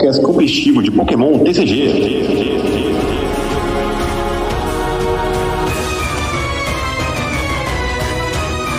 [0.00, 1.90] podcast competitivo de Pokémon TCG.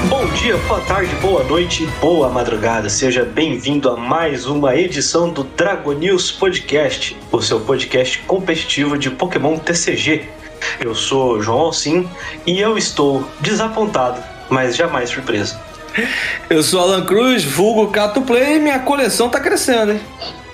[0.10, 2.90] Bom dia, boa tarde, boa noite, boa madrugada.
[2.90, 9.12] Seja bem-vindo a mais uma edição do Dragon News Podcast, o seu podcast competitivo de
[9.12, 10.28] Pokémon TCG.
[10.80, 12.10] Eu sou João Alcim
[12.48, 15.60] e eu estou desapontado, mas jamais surpreso.
[16.50, 20.02] Eu sou Alan Cruz, vulgo Cato Play e minha coleção tá crescendo, hein?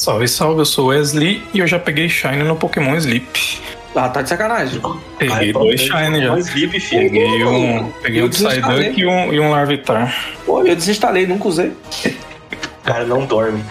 [0.08, 3.60] Salve, salve, eu sou Wesley e eu já peguei Shine no Pokémon Sleep.
[3.94, 4.82] Ah, tá de sacanagem.
[5.20, 6.34] Peguei Ai, dois pô, Shine já.
[6.34, 7.02] Um sleep, filho.
[7.02, 8.30] Peguei um, peguei Eu um.
[8.30, 10.16] Psyduck e um, e um Larvitar.
[10.46, 11.74] Pô, eu desinstalei, nunca usei.
[12.06, 13.62] O cara não dorme.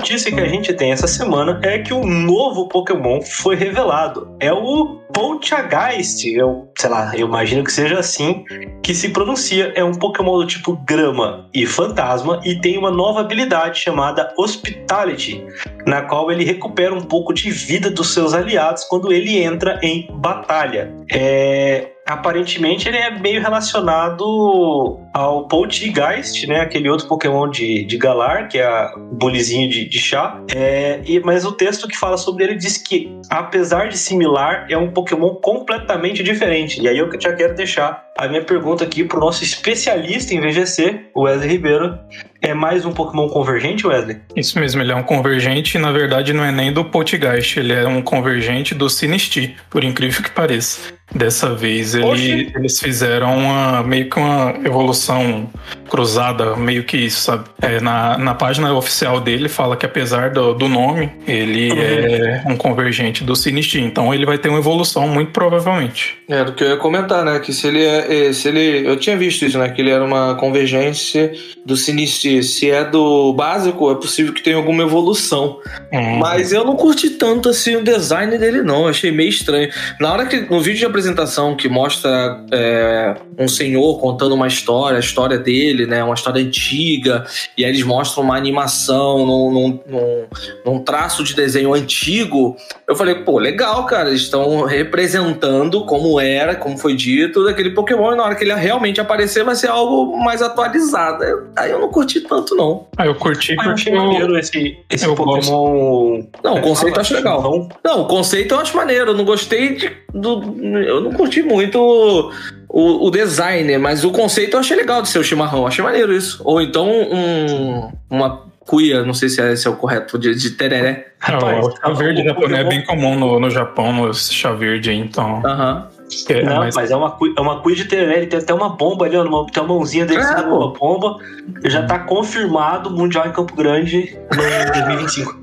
[0.00, 4.34] Notícia que a gente tem essa semana é que o novo Pokémon foi revelado.
[4.40, 6.24] É o Poltergeist.
[6.26, 8.44] Eu, sei lá, eu imagino que seja assim
[8.82, 9.72] que se pronuncia.
[9.74, 15.44] É um Pokémon do tipo Grama e Fantasma e tem uma nova habilidade chamada Hospitality,
[15.86, 20.08] na qual ele recupera um pouco de vida dos seus aliados quando ele entra em
[20.12, 20.92] batalha.
[21.12, 26.60] É, aparentemente ele é meio relacionado ao Poltergeist, né?
[26.60, 30.40] Aquele outro Pokémon de, de Galar, que é o bolizinho de, de chá.
[30.54, 34.76] É, e, mas o texto que fala sobre ele diz que, apesar de similar, é
[34.76, 36.80] um Pokémon completamente diferente.
[36.80, 41.10] E aí eu já quero deixar a minha pergunta aqui pro nosso especialista em VGC,
[41.14, 41.98] o Wesley Ribeiro.
[42.42, 44.16] É mais um Pokémon convergente, Wesley?
[44.34, 47.72] Isso mesmo, ele é um convergente e na verdade não é nem do Poltergeist, ele
[47.72, 50.80] é um convergente do Sinistee, por incrível que pareça.
[51.12, 55.50] Dessa vez ele- eles fizeram uma, meio que uma evolução
[55.88, 57.44] cruzada, meio que isso, sabe?
[57.60, 61.78] É, na, na página oficial dele fala que apesar do, do nome, ele Uhum.
[61.80, 66.16] é um convergente do Sinistee, então ele vai ter uma evolução muito provavelmente.
[66.28, 67.40] É, do que eu ia comentar, né?
[67.40, 68.28] Que se ele é.
[68.28, 69.68] é, Se ele, eu tinha visto isso, né?
[69.68, 71.32] Que ele era uma convergência
[71.66, 72.29] do Sinistee.
[72.42, 75.58] Se é do básico, é possível que tenha alguma evolução.
[75.92, 78.82] Hum, Mas eu não curti tanto assim o design dele, não.
[78.82, 79.68] Eu achei meio estranho.
[80.00, 80.40] Na hora que.
[80.50, 85.86] No vídeo de apresentação que mostra é, um senhor contando uma história, a história dele,
[85.86, 86.02] né?
[86.04, 87.24] Uma história antiga.
[87.56, 90.26] E aí eles mostram uma animação num, num, num-
[90.64, 92.56] num traço de desenho antigo.
[92.88, 94.08] Eu falei, pô, legal, cara.
[94.10, 98.12] Eles estão representando como era, como foi dito, daquele Pokémon.
[98.12, 101.24] E na hora que ele realmente aparecer, vai ser algo mais atualizado.
[101.24, 102.86] Eu- Aí eu não curti tanto, não.
[102.96, 106.22] Ah, eu curti Ah, eu porque eu, maneiro esse, esse eu Pokémon.
[106.42, 107.42] Não, o conceito eu acho legal.
[107.42, 109.10] Não, Não, o conceito eu acho maneiro.
[109.10, 110.42] Eu não gostei de, do.
[110.78, 112.30] Eu não curti muito o,
[112.68, 115.66] o, o design, mas o conceito eu achei legal de ser o chimarrão.
[115.66, 116.40] Achei maneiro isso.
[116.44, 120.50] Ou então um, uma cuia, não sei se é, se é o correto, de, de
[120.50, 121.08] tereré.
[121.20, 124.14] Ah, Rapaz, o chá verde o japonês é Pokémon- bem comum no, no Japão, no
[124.14, 125.42] chá verde aí, então.
[125.44, 125.88] Aham.
[126.28, 129.04] É, Não, mas- mas, é uma, é uma de tereré, ele tem até uma bomba
[129.06, 130.56] ali, ó, numa, tem uma mãozinha dele É, pô.
[130.58, 131.18] uma bomba.
[131.64, 134.36] Já tá confirmado o Mundial em Campo Grande no
[134.72, 135.38] 2025.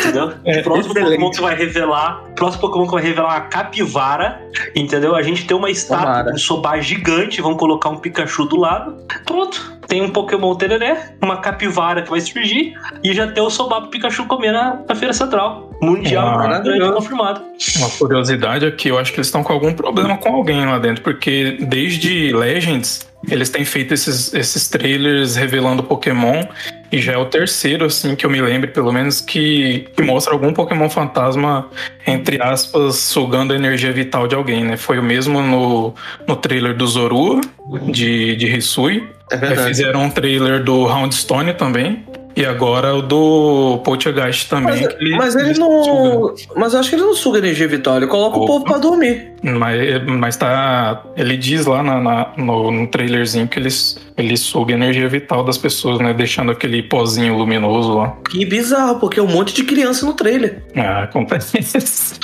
[0.00, 0.32] Entendeu?
[0.44, 1.10] É, o próximo excelente.
[1.16, 2.24] Pokémon que vai revelar.
[2.30, 4.40] o Próximo Pokémon que vai revelar uma capivara.
[4.76, 5.14] Entendeu?
[5.14, 7.40] A gente tem uma estátua, um sobar gigante.
[7.40, 8.96] Vamos colocar um Pikachu do lado.
[9.24, 9.78] Pronto.
[9.86, 12.74] Tem um Pokémon tereré, uma capivara que vai surgir.
[13.02, 15.67] E já tem o sobar pro Pikachu comer na, na Feira Central.
[15.80, 16.92] Mundial Grande maravilhoso.
[16.94, 17.42] confirmado.
[17.76, 20.78] Uma curiosidade é que eu acho que eles estão com algum problema com alguém lá
[20.78, 26.44] dentro, porque desde Legends eles têm feito esses, esses trailers revelando Pokémon
[26.90, 30.32] e já é o terceiro, assim, que eu me lembro, pelo menos, que, que mostra
[30.32, 31.68] algum Pokémon fantasma,
[32.06, 34.76] entre aspas, sugando a energia vital de alguém, né?
[34.76, 35.94] Foi o mesmo no,
[36.26, 37.40] no trailer do Zorua,
[37.90, 39.06] de, de Hisui.
[39.30, 42.02] É fizeram um trailer do Roundstone também.
[42.38, 44.82] E agora o do Poltergeist também.
[44.84, 46.34] Mas, que mas ele não.
[46.56, 48.46] Mas eu acho que ele não suga energia vital, ele coloca o Opa.
[48.52, 49.32] povo pra dormir.
[49.42, 51.02] Mas, mas tá.
[51.16, 53.68] Ele diz lá na, na- no, no trailerzinho que ele,
[54.16, 56.12] ele suga energia vital das pessoas, né?
[56.12, 58.16] Deixando aquele pozinho luminoso lá.
[58.30, 60.62] Que bizarro, porque é um monte de criança no trailer.
[60.76, 61.58] Ah, acontece.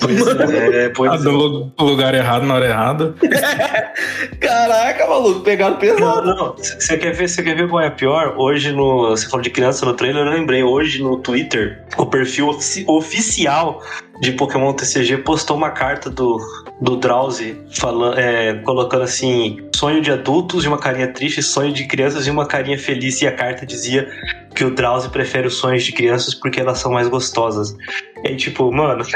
[0.00, 0.26] Pois
[0.74, 1.18] é, pois Ah, é.
[1.18, 3.14] do lugar errado na hora errada.
[4.40, 6.26] Caraca, maluco, pegaram Não, pesado.
[6.26, 6.54] não.
[6.56, 8.34] Você quer ver, você quer ver qual é pior?
[8.36, 10.62] Hoje no, você falou de criança no trailer, eu lembrei.
[10.62, 13.82] Hoje no Twitter, o perfil ofici- oficial
[14.20, 16.38] de Pokémon TCG postou uma carta do,
[16.80, 21.88] do Drowsy falando, é, colocando assim: sonho de adultos e uma carinha triste, sonho de
[21.88, 23.20] crianças e uma carinha feliz.
[23.20, 24.08] E a carta dizia
[24.54, 27.76] que o Drowsy prefere os sonhos de crianças porque elas são mais gostosas.
[28.22, 29.04] E tipo, mano.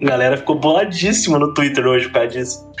[0.00, 2.72] A galera ficou boladíssima no Twitter hoje por causa disso.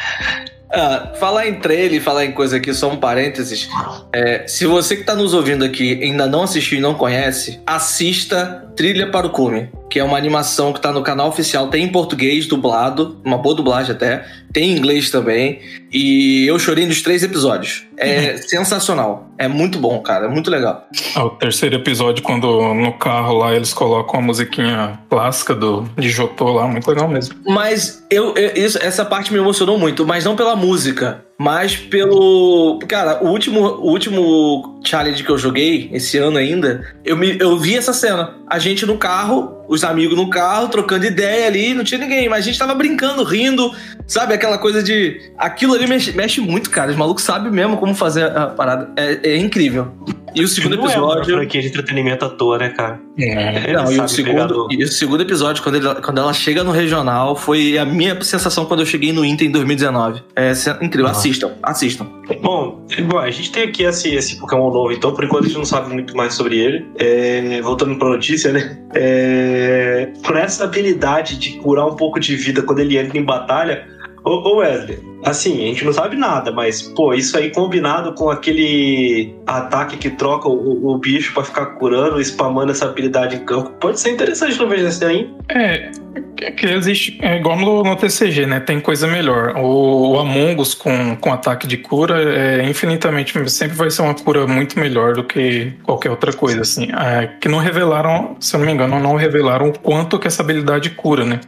[0.70, 3.68] Ah, falar em trailer, falar em coisa aqui, só um parênteses.
[4.12, 8.66] É, se você que tá nos ouvindo aqui ainda não assistiu e não conhece, assista
[8.76, 11.88] Trilha para o Cume, que é uma animação que tá no canal oficial, tem em
[11.88, 15.60] português dublado, uma boa dublagem até, tem em inglês também,
[15.92, 17.84] e eu chorei nos três episódios.
[17.96, 20.86] É sensacional, é muito bom, cara, é muito legal.
[21.14, 26.08] Ah, o terceiro episódio, quando no carro lá eles colocam a musiquinha clássica do, de
[26.10, 27.34] Jotô lá, muito legal mesmo.
[27.46, 32.78] Mas eu, eu- isso- essa parte me emocionou muito, mas não pela música, mas pelo.
[32.88, 37.56] Cara, o último, o último challenge que eu joguei, esse ano ainda, eu, me, eu
[37.58, 38.34] vi essa cena.
[38.46, 42.40] A gente no carro, os amigos no carro, trocando ideia ali, não tinha ninguém, mas
[42.40, 43.70] a gente tava brincando, rindo,
[44.06, 44.32] sabe?
[44.32, 45.30] Aquela coisa de.
[45.36, 46.90] Aquilo ali mexe, mexe muito, cara.
[46.90, 48.90] Os malucos sabem mesmo como fazer a parada.
[48.96, 49.92] É, é incrível.
[50.34, 51.46] E o segundo Não é uma episódio.
[51.46, 53.00] de entretenimento à toa, né, cara?
[53.18, 53.64] É.
[53.64, 56.62] Ele Não, e o, segundo, do- e o segundo episódio, quando, ele- quando ela chega
[56.62, 60.22] no regional, foi a minha sensação quando eu cheguei no Inter em 2019.
[60.36, 60.52] É
[60.82, 61.06] incrível.
[61.08, 61.10] Ah.
[61.10, 62.06] Assistam, assistam.
[62.42, 65.56] Bom, bom, a gente tem aqui esse, esse Pokémon novo, então por enquanto a gente
[65.58, 66.86] não sabe muito mais sobre ele.
[66.98, 68.78] É, voltando pra notícia, né?
[68.94, 73.86] É, por essa habilidade de curar um pouco de vida quando ele entra em batalha.
[74.28, 79.34] Ô, Wesley, assim, a gente não sabe nada, mas, pô, isso aí combinado com aquele
[79.46, 84.00] ataque que troca o, o bicho pra ficar curando, spamando essa habilidade em campo, pode
[84.00, 85.30] ser interessante no VGC aí.
[85.48, 85.90] É,
[86.36, 88.60] que- que existe, é igual no, no TCG, né?
[88.60, 89.56] Tem coisa melhor.
[89.56, 94.14] O, o Among Us com, com ataque de cura é infinitamente, sempre vai ser uma
[94.14, 96.88] cura muito melhor do que qualquer outra coisa, assim.
[96.92, 100.42] É, que não revelaram, se eu não me engano, não revelaram o quanto que essa
[100.42, 101.40] habilidade cura, né?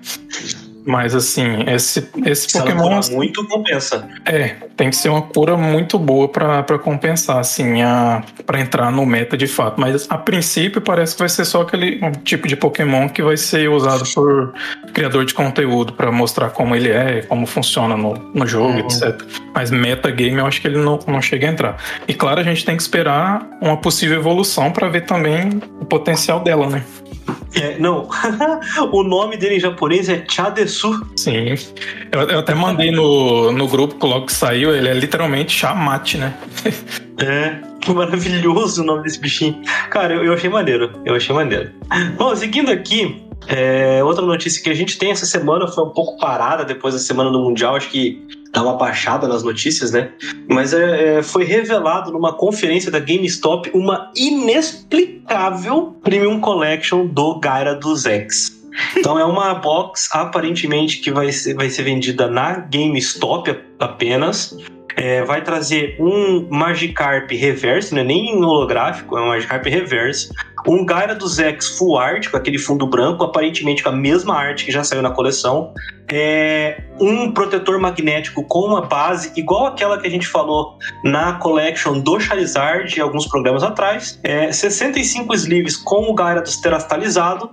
[0.87, 4.09] Mas assim, esse, esse Se ela Pokémon curar muito, compensa.
[4.25, 8.91] é, tem que ser uma cura muito boa pra pra compensar, assim, a, pra entrar
[8.91, 9.81] no meta de fato.
[9.81, 13.69] Mas a princípio parece que vai ser só aquele tipo de Pokémon que vai ser
[13.69, 14.55] usado por
[14.95, 18.79] criador de conteúdo pra mostrar como ele é, como funciona no, no jogo, Uhum.
[18.81, 19.21] etc.
[19.55, 21.77] Mas metagame eu acho que ele não, não chega a entrar.
[22.09, 26.41] E claro, a gente tem que esperar uma possível evolução pra ver também o potencial
[26.41, 26.83] dela, né?
[27.55, 28.09] É, não,
[28.93, 30.80] o nome dele em japonês é Chadesu.
[31.17, 31.55] Sim.
[32.13, 36.35] Eu, eu até mandei no, no grupo logo que saiu, ele é literalmente chamate, né?
[37.19, 39.61] É, que maravilhoso o nome desse bichinho.
[39.91, 40.91] Cara, eu, eu achei maneiro.
[41.05, 41.71] Eu achei maneiro.
[42.17, 46.19] Bom, seguindo aqui, é, outra notícia que a gente tem essa semana foi um pouco
[46.19, 47.77] parada depois da semana do Mundial.
[47.77, 50.11] Acho que dá uma baixada nas notícias, né?
[50.49, 57.75] Mas é, é, foi revelado numa conferência da GameStop uma inexplicável Premium Collection do Gaira
[57.75, 58.60] dos X.
[58.97, 64.57] Então é uma box aparentemente que vai ser, vai ser vendida na GameStop apenas.
[64.97, 70.31] É, vai trazer um Magikarp Reverse, não é nem holográfico, é um Magikarp Reverse.
[70.67, 74.67] Um Gaira dos X Full Art, com aquele fundo branco, aparentemente com a mesma arte
[74.67, 75.73] que já saiu na coleção.
[76.13, 82.01] É, um protetor magnético com uma base igual aquela que a gente falou na collection
[82.01, 84.21] do Charizard alguns programas atrás.
[84.23, 87.49] É, 65 sleeves com o Gaira dos terastalizado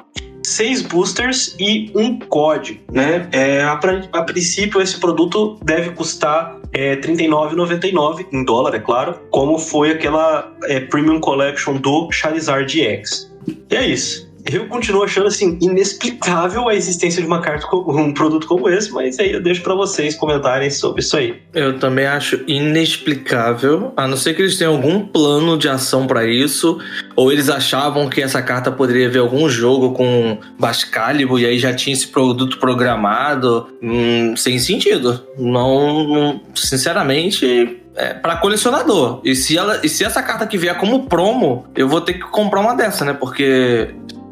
[0.48, 3.28] seis boosters e um código, né?
[3.32, 3.74] É, a,
[4.14, 9.92] a princípio esse produto deve custar é, R$ 39,99 em dólar, é claro, como foi
[9.92, 13.30] aquela é, Premium Collection do Charizard X.
[13.70, 14.27] E é isso.
[14.52, 19.20] Eu continuo achando assim inexplicável a existência de uma carta, um produto como esse, mas
[19.20, 21.42] aí eu deixo pra vocês comentarem sobre isso aí.
[21.54, 26.26] Eu também acho inexplicável, a não ser que eles tenham algum plano de ação pra
[26.26, 26.80] isso,
[27.16, 31.74] ou eles achavam que essa carta poderia ver algum jogo com Bascalibur e aí já
[31.74, 33.68] tinha esse produto programado.
[33.82, 35.24] Hum, sem sentido.
[35.38, 39.22] Não, não- sinceramente, é para colecionador.
[39.24, 42.20] E se, ela, e se essa carta aqui vier como promo, eu vou ter que
[42.22, 43.14] comprar uma dessa, né?
[43.14, 43.90] Porque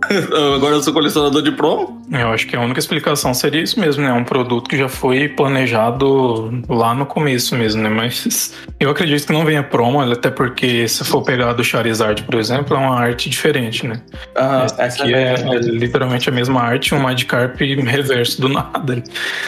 [0.56, 2.02] Agora eu sou colecionador de promo.
[2.12, 4.12] Eu acho que a única explicação seria isso mesmo, né?
[4.14, 7.90] Um produto que já foi planejado lá no começo mesmo, né?
[7.90, 12.36] Mas eu acredito que não venha promo, até porque se for pegar do Charizard, por
[12.36, 14.02] exemplo, é uma arte diferente, né?
[14.36, 19.04] Ah, Essa aqui é, é literalmente a mesma arte, um Magikarp reverso do nada.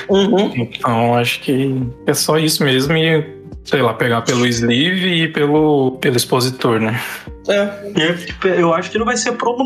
[0.10, 0.52] Uhum.
[0.56, 3.38] Então acho que é só isso mesmo e
[3.68, 7.00] sei lá, pegar pelo sleeve e pelo, pelo expositor, né?
[7.48, 7.92] É.
[7.96, 9.64] É, tipo, Eu acho que não vai ser promo,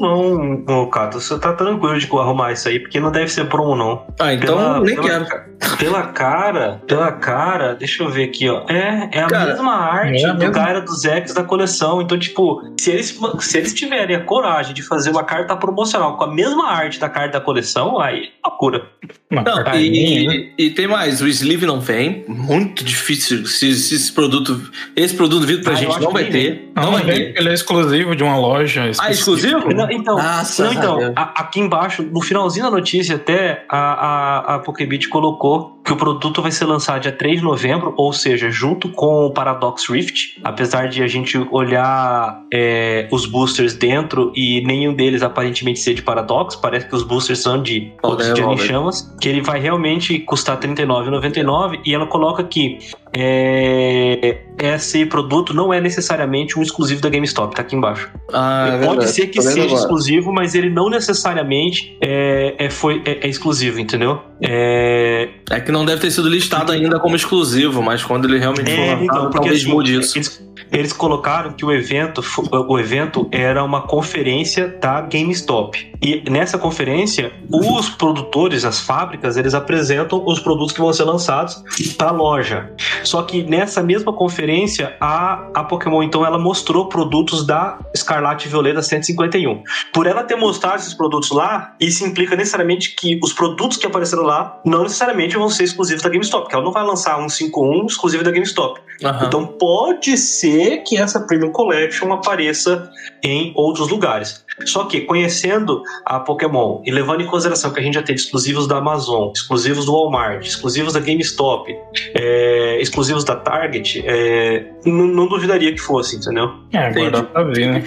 [0.68, 1.20] não, Cato.
[1.20, 4.06] Você tá tranquilo de arrumar isso aí, porque não deve ser promo, não.
[4.20, 5.52] Ah, então Pela- nem pela quero.
[5.78, 8.64] Pela cara, pela cara, deixa eu ver aqui, ó.
[8.68, 10.54] É, é a Cara, mesma arte é a do mesma.
[10.54, 12.02] cara dos X da coleção.
[12.02, 16.24] Então, tipo, se eles, se eles tiverem a coragem de fazer uma carta promocional com
[16.24, 18.84] a mesma arte da carta da coleção, aí é loucura.
[19.30, 20.50] Uma Não, cartinha, né?
[20.58, 22.26] e, e tem mais, o sleeve não vem.
[22.28, 23.46] Muito difícil.
[23.46, 24.60] Se, se esse produto.
[24.96, 26.72] Esse produto vindo pra Ah, eu gente não vai ter.
[26.76, 27.34] Não, Não vai ter.
[27.38, 28.92] ele é exclusivo de uma loja.
[29.00, 29.74] Ah, exclusivo?
[29.74, 34.56] Não, então, Nossa, não, então a- aqui embaixo, no finalzinho da notícia, até a, a,
[34.56, 38.50] a Pokébit colocou que o produto vai ser lançado dia 3 de novembro, ou seja,
[38.52, 40.40] junto com o Paradox Rift.
[40.44, 46.02] Apesar de a gente olhar é, os boosters dentro e nenhum deles aparentemente ser de
[46.02, 48.68] Paradox, parece que os boosters são de Obsidian em Revolver.
[48.68, 52.78] Chamas, que ele vai realmente custar R$ 39,99 e ela coloca que
[53.14, 58.10] é, esse produto não é necessariamente um exclusivo da GameStop, tá aqui embaixo.
[58.32, 59.12] Ah, é Pode verdade.
[59.12, 59.80] ser que seja agora.
[59.80, 64.22] exclusivo, mas ele não necessariamente é, é, foi, é, é exclusivo, entendeu?
[64.42, 68.72] É, É que não deve ter sido listado ainda como exclusivo, mas quando ele realmente
[68.72, 70.18] for é, lançado, então, talvez assim, mude isso.
[70.18, 72.22] eles, eles colocaram que o evento,
[72.68, 75.92] o evento era uma conferência da GameStop.
[76.02, 81.64] E nessa conferência, os produtores, as fábricas, eles apresentam os produtos que vão ser lançados
[81.96, 82.72] para a loja.
[83.04, 88.50] Só que nessa mesma conferência, a, a Pokémon, então, ela mostrou produtos da Escarlate e
[88.50, 89.64] Violeta 151.
[89.94, 94.24] Por ela ter mostrado esses produtos lá, isso implica necessariamente que os produtos que apareceram
[94.24, 97.86] lá não necessariamente vão ser exclusivos da GameStop, porque ela não vai lançar um 51
[97.86, 98.82] exclusivo da GameStop.
[99.04, 99.28] Aham.
[99.28, 100.51] Então pode ser
[100.86, 102.90] que essa Premium Collection apareça
[103.24, 104.44] em outros lugares.
[104.66, 108.68] Só que conhecendo a Pokémon e levando em consideração que a gente já tem exclusivos
[108.68, 111.76] da Amazon, exclusivos do Walmart, exclusivos da GameStop,
[112.14, 116.52] é, exclusivos da Target, é, não, não duvidaria que fosse, entendeu?
[116.72, 117.84] É, agora dá pra ver, né?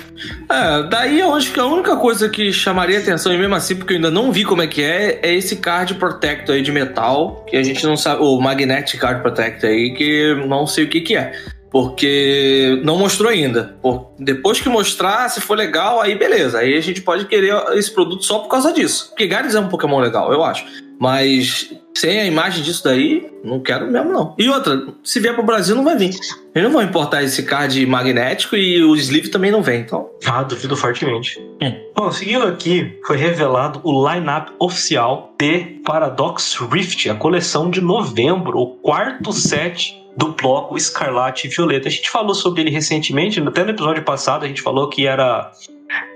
[0.50, 3.94] É, daí eu acho que a única coisa que chamaria atenção, e mesmo assim, porque
[3.94, 7.44] eu ainda não vi como é que é, é esse card protector aí de metal,
[7.48, 10.88] que a gente não sabe, o Magnetic Card Protector aí, que eu não sei o
[10.88, 11.32] que que é.
[11.74, 13.76] Porque não mostrou ainda.
[14.16, 16.60] Depois que mostrar, se for legal, aí beleza.
[16.60, 19.08] Aí a gente pode querer esse produto só por causa disso.
[19.08, 20.64] Porque Gyarados é um Pokémon legal, eu acho.
[21.00, 24.36] Mas sem a imagem disso daí, não quero mesmo não.
[24.38, 26.10] E outra, se vier pro Brasil, não vai vir.
[26.54, 30.08] Eles não vão importar esse card magnético e o sleeve também não vem, então...
[30.26, 31.40] Ah, duvido fortemente.
[31.60, 31.74] Hum.
[31.96, 38.58] Bom, seguindo aqui, foi revelado o line-up oficial de Paradox Rift, a coleção de novembro,
[38.58, 41.88] o quarto set do bloco Escarlate e Violeta.
[41.88, 45.50] A gente falou sobre ele recentemente, até no episódio passado a gente falou que era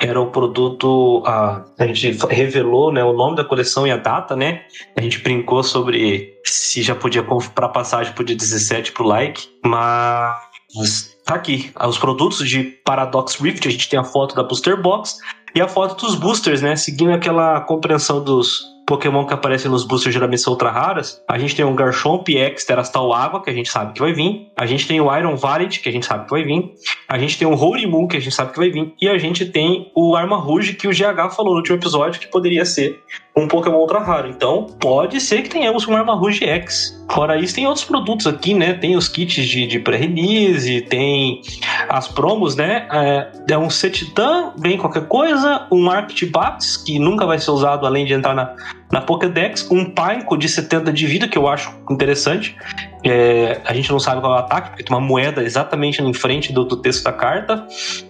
[0.01, 4.35] era o produto a, a gente revelou né, o nome da coleção e a data,
[4.35, 4.63] né?
[4.97, 11.17] A gente brincou sobre se já podia comprar passagem pro dia 17 pro like, mas
[11.25, 11.71] tá aqui.
[11.87, 15.19] Os produtos de Paradox Rift, a gente tem a foto da Booster Box
[15.55, 16.77] e a foto dos boosters, né?
[16.77, 21.23] Seguindo aquela compreensão dos Pokémon que aparecem nos boosters geralmente são ultra raras.
[21.29, 24.51] A gente tem um Garchomp X Terastal Água, que a gente sabe que vai vir.
[24.57, 26.73] A gente tem o Iron Valet, que a gente sabe que vai vir.
[27.07, 28.95] A gente tem o Holy que a gente sabe que vai vir.
[28.99, 32.29] E a gente tem o Arma Rouge, que o GH falou no último episódio que
[32.29, 32.99] poderia ser
[33.37, 34.29] um Pokémon ultra raro.
[34.29, 36.99] Então, pode ser que tenhamos um Arma Rouge X.
[37.11, 38.75] Fora isso, tem outros produtos aqui, né?
[38.75, 41.41] Tem os kits de, de pré-release, tem
[41.89, 42.87] as promos, né?
[42.93, 48.05] É, é um Setitan, vem qualquer coisa, um Arctibax, que nunca vai ser usado além
[48.05, 48.55] de entrar na,
[48.91, 52.57] na Pokédex, um Pineco de 70 de vida, que eu acho interessante.
[53.05, 56.13] É, a gente não sabe qual é o ataque, porque tem uma moeda exatamente em
[56.13, 57.67] frente do, do texto da carta.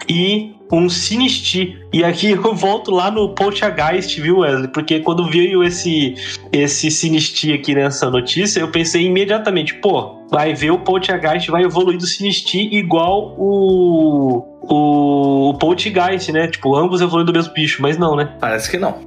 [0.09, 1.79] E um Sinistee.
[1.93, 4.69] E aqui eu volto lá no Poltergeist, viu, Wesley?
[4.69, 6.15] Porque quando veio esse,
[6.53, 11.99] esse Sinistee aqui nessa notícia, eu pensei imediatamente, pô, vai ver o Poltergeist vai evoluir
[11.99, 14.57] do Sinistee igual o.
[14.71, 16.47] O, o Poltergeist, né?
[16.47, 18.37] Tipo, ambos evoluindo do mesmo bicho, mas não, né?
[18.39, 18.99] Parece que não.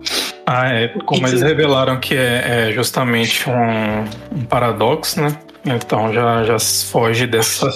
[0.46, 0.88] Ah, é.
[1.06, 5.36] Como eles revelaram que é, é justamente um, um paradoxo, né?
[5.66, 7.70] Então já, já foge dessa,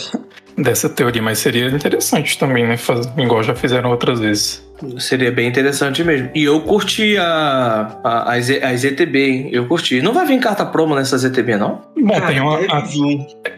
[0.57, 1.21] dessa teoria.
[1.21, 2.77] Mas seria interessante também, né?
[2.77, 4.65] Faz, igual já fizeram outras vezes.
[4.99, 6.29] Seria bem interessante mesmo.
[6.35, 9.49] E eu curti a, a, a, Z- a ZTB, hein?
[9.53, 10.01] Eu curti.
[10.01, 11.81] Não vai vir carta promo nessa ZTB, não?
[11.97, 12.57] Bom, Cara, tem uma.
[12.59, 12.83] a-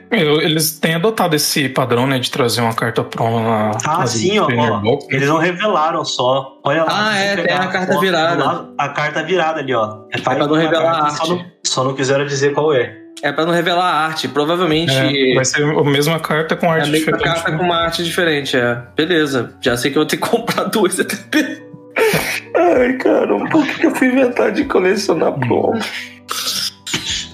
[0.09, 3.71] Eles têm adotado esse padrão, né, de trazer uma carta promo na.
[3.85, 4.99] Ah, sim, ó, ó.
[5.09, 6.59] Eles não revelaram só.
[6.63, 7.09] Olha lá.
[7.11, 8.43] Ah, é, tem a carta foto virada.
[8.43, 9.99] lado, a carta virada ali, ó.
[10.11, 11.29] É pra não revelar a Só arte.
[11.29, 12.95] não, só não quiseram dizer qual é.
[13.23, 14.27] É pra não revelar a arte.
[14.27, 17.23] Provavelmente É, vai ser a mesma carta com é a arte mesma diferente.
[17.23, 17.57] carta né?
[17.57, 18.77] com uma arte diferente, é.
[18.95, 19.55] Beleza.
[19.59, 21.15] Já sei que eu vou ter que comprar duas até.
[22.55, 25.73] Ai, caramba, por que que eu fui inventar de colecionar promo?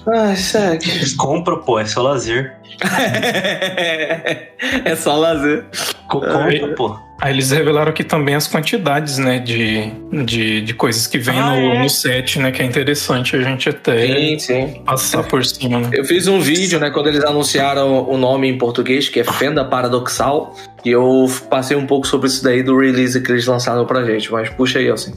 [0.06, 1.14] Ai, segue.
[1.16, 2.54] Compra, pô, é só lazer.
[4.84, 5.64] é só lazer.
[6.08, 6.96] Co- Aí- Compra, pô.
[7.20, 9.88] Aí eles revelaram aqui também as quantidades, né, de,
[10.24, 11.82] de, de coisas que vem Ah, no, é?
[11.84, 14.82] no set, né, que é interessante a gente até Sim, sim.
[14.84, 15.90] passar por cima, né?
[15.92, 19.64] Eu fiz um vídeo, né, quando eles anunciaram o nome em português, que é Fenda
[19.64, 24.04] Paradoxal, e eu passei um pouco sobre isso daí do release que eles lançaram pra
[24.04, 25.14] gente, mas puxa aí, assim.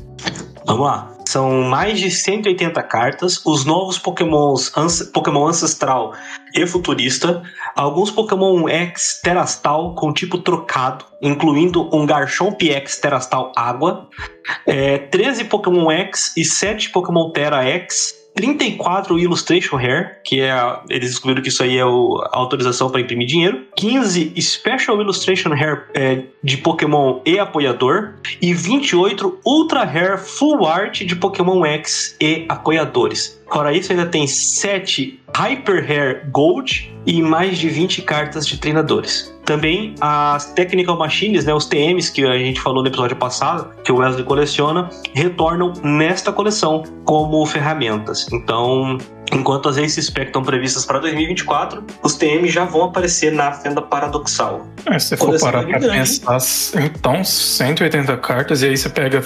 [0.66, 1.12] Vamos lá.
[1.28, 4.72] São mais de 180 cartas, os novos Pokémons
[5.14, 6.14] Pokémon Ancestral
[6.56, 7.44] e Futurista,
[7.76, 14.08] alguns Pokémon X Terastal com tipo trocado, incluindo um Garchomp X Terastal Água,
[14.66, 20.54] é, 13 Pokémon X e 7 Pokémon Terra X, 34 Illustration Rare, que é
[20.90, 25.50] eles descobriram que isso aí é o- a autorização para imprimir dinheiro, 15 Special Illustration
[25.50, 32.16] Rare é, de Pokémon e apoiador, e 28 Ultra Rare Full Art de Pokémon X
[32.22, 33.38] e apoiadores.
[33.52, 39.34] Fora isso, ainda tem 7 Hyper Rare Gold e mais de 20 cartas de treinadores.
[39.46, 43.92] Também as Technical Machines, né, os TMs que a gente falou no episódio passado, que
[43.92, 48.28] o Wesley coleciona, retornam nesta coleção como ferramentas.
[48.34, 48.98] Então,
[49.32, 53.82] enquanto as Ace Spec estão previstas para 2024, os TMs já vão aparecer na fenda
[53.82, 54.68] paradoxal.
[54.86, 55.98] É, se você for parar pra grande.
[55.98, 56.40] pensar,
[56.84, 59.24] então, 180 cartas, e aí você pega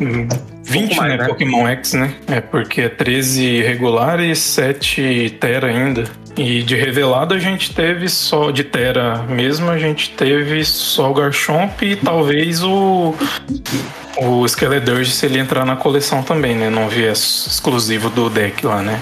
[0.00, 0.28] hum,
[0.64, 1.26] 20, mais, né, né?
[1.26, 2.14] Pokémon X, né?
[2.26, 6.04] É, porque é 13 regular e 7 Terra ainda.
[6.38, 11.14] E de revelado a gente teve só, de Terra mesmo, a gente teve só o
[11.14, 13.14] Garchomp e talvez o...
[14.16, 16.70] O Skeledirge se ele entrar na coleção também, né?
[16.70, 18.98] Não viés exclusivo do deck lá, né?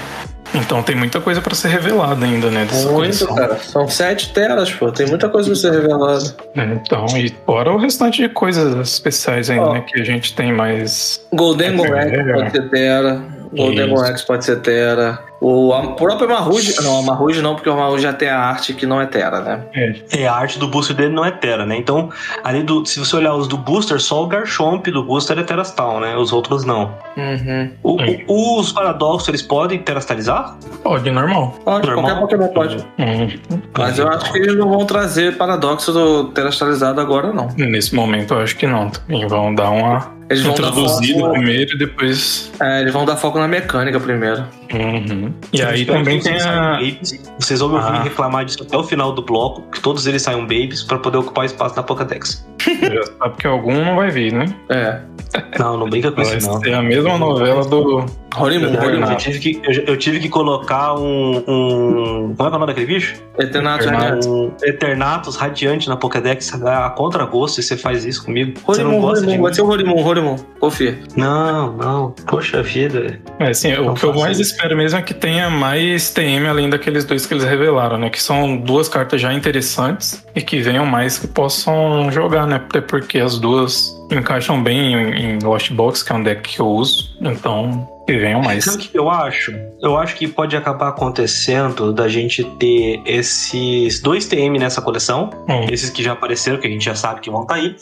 [0.55, 2.64] Então tem muita coisa pra ser revelada ainda, né?
[2.64, 3.35] Dessa Muito, coleção.
[3.35, 3.57] cara.
[3.59, 4.90] São sete telas, pô.
[4.90, 6.37] Tem muita coisa pra ser revelada.
[6.57, 9.72] Então, e fora o restante de coisas especiais ainda, Ó.
[9.74, 9.85] né?
[9.87, 11.24] Que a gente tem mais.
[11.33, 12.33] Golden É, é.
[12.35, 13.41] pode ser Terra.
[13.54, 14.02] Golden Isso.
[14.02, 15.18] Rex pode ser Terra.
[15.40, 16.72] O a próprio Amarrude.
[16.82, 19.60] Não, Amarrude não, porque o Amarrude já tem a arte que não é Terra, né?
[20.12, 21.76] É, a arte do booster dele não é Terra, né?
[21.76, 22.10] Então,
[22.44, 25.98] ali do, se você olhar os do booster, só o Garchomp do booster é Terastal,
[25.98, 26.16] né?
[26.16, 26.94] Os outros não.
[27.16, 27.70] Uhum.
[27.82, 28.24] O- Sim.
[28.28, 30.56] o- os paradoxos, eles podem terastalizar?
[30.84, 31.56] Pode, normal.
[31.64, 32.04] Pode, Normal.
[32.18, 32.76] qualquer Pokémon pode.
[33.00, 37.48] Hum, Mas eu acho que eles não vão trazer paradoxo do terastalizado agora, não.
[37.56, 38.90] Nesse momento eu acho que não.
[38.90, 42.51] Também vão dar uma Eles vão introduzida foco, primeiro e depois.
[42.61, 44.45] é, eles vão dar foco na mecânica primeiro.
[44.72, 45.32] Uhum.
[45.52, 46.72] E Eu aí espero também tem a.
[46.72, 47.20] babies.
[47.38, 48.02] Vocês vão me ouvir Ah.
[48.02, 51.44] reclamar disso até o final do bloco, que todos eles saiam babies pra poder ocupar
[51.44, 52.46] espaço na Pokédex.
[52.61, 54.46] Já sabe que algum não vai vir, né?
[54.70, 55.00] É.
[55.58, 56.61] Não, não brinca com isso, não.
[56.61, 58.00] ser a mesma novela do.
[58.00, 58.04] É,
[58.35, 62.35] Eu, eu tive que, eu, eu tive que colocar um, um.
[62.35, 63.14] Como é que é o nome daquele bicho?
[63.38, 63.85] Eternato.
[63.88, 64.28] Radiante.
[64.28, 68.58] Um Eternatus Radiante na Pokédex a contragosto e você faz isso comigo.
[68.66, 69.37] Você não gosta de Rorimun.
[69.37, 69.42] mim?
[69.42, 70.37] Vai ser o Rorimun, Rorimun.
[70.61, 70.98] Confia.
[71.16, 72.11] Não, não.
[72.26, 73.18] Poxa vida.
[73.38, 74.56] É, assim, o Não que eu mais isso.
[74.62, 78.09] Espero mesmo é que tenha mais TM além daqueles dois que eles revelaram, né?
[78.09, 82.57] Que são duas cartas já interessantes e que venham mais que possam jogar, né?
[82.57, 86.68] Até porque as duas encaixam bem em, Lost Box, que é um deck que eu
[86.68, 87.16] uso.
[87.20, 88.64] Então, que venham mais.
[88.64, 89.53] Sabe o que eu acho?
[89.81, 95.31] Eu acho que pode acabar acontecendo da gente ter esses dois TM nessa coleção.
[95.48, 95.66] Hum.
[95.70, 97.75] Esses que já apareceram, que a gente já sabe que vão estar aí.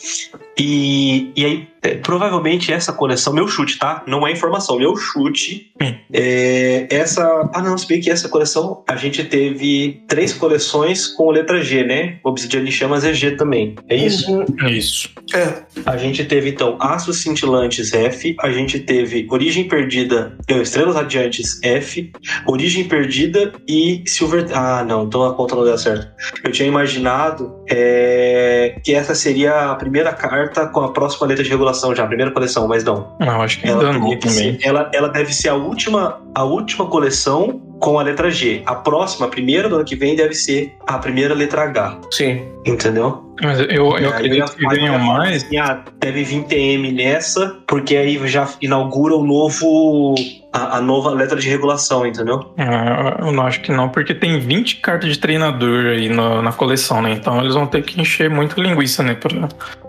[0.59, 4.03] E, e aí, é, provavelmente essa coleção, meu chute, tá?
[4.07, 5.73] Não é informação, meu chute.
[6.13, 7.51] É, essa.
[7.55, 11.83] Ah, não, se bem que essa coleção a gente teve três coleções com letra G,
[11.85, 12.19] né?
[12.23, 13.77] Obsidian de Chamas é G também.
[13.89, 14.31] É isso?
[14.31, 14.69] Uhum.
[14.69, 15.09] Isso.
[15.35, 15.63] É.
[15.87, 21.61] A gente teve então Astros Cintilantes F, a gente teve Origem Perdida, não, Estrelas Radiantes
[21.63, 22.13] F,
[22.47, 24.47] Origem Perdida e Silver.
[24.53, 26.09] Ah, não, então a conta não deu certo.
[26.45, 31.51] Eu tinha imaginado é, que essa seria a primeira carta com a próxima letra de
[31.51, 33.15] regulação já, a primeira coleção, mas não.
[33.21, 34.59] Não, acho que Ela, ainda não também.
[34.59, 38.63] ser- ela, ela deve ser a última, a última coleção com a letra G.
[38.67, 41.99] A próxima, a primeira do ano que vem, deve ser a primeira letra H.
[42.11, 42.43] Sim.
[42.67, 43.25] Entendeu?
[43.43, 45.45] Mas eu, eu acredito que venham mais.
[45.45, 50.15] assim, ah, deve vir TM nessa, porque aí já inaugura o novo.
[50.53, 52.53] A, a nova letra de regulação, entendeu?
[52.59, 56.53] Ah, Eu não acho que não, porque tem 20 cartas de treinador aí na, na
[56.53, 57.13] coleção, né?
[57.13, 59.15] Então eles vão ter que encher muito linguiça, né?
[59.15, 59.31] Pra,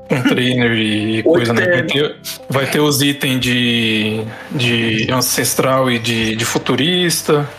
[0.08, 1.66] com trainer e coisa, né?
[1.66, 2.16] Vai ter,
[2.50, 4.22] vai ter os itens de,
[4.52, 7.50] de ancestral e de, de futurista.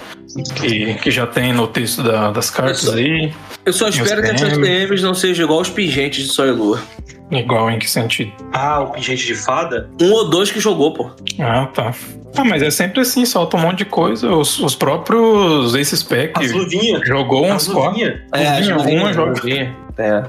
[0.61, 3.33] que, que já tem no texto da- das cartas aí.
[3.67, 6.81] Eu só espero que essas TMs não sejam igual os pingentes de Sol e Lua.
[7.31, 8.31] Igual em que sentido?
[8.53, 9.91] Ah, o pingente de fada?
[10.01, 11.11] Um ou dois que jogou, pô.
[11.41, 11.93] Ah, tá.
[12.37, 14.31] Ah, mas é sempre assim, solta um monte de coisa.
[14.31, 16.33] Os, os próprios Ace Spec
[17.05, 17.90] jogou uns As quatro.
[17.90, 18.68] luvinhas.
[18.77, 19.40] Luvinha, uma joga.
[19.99, 20.25] É.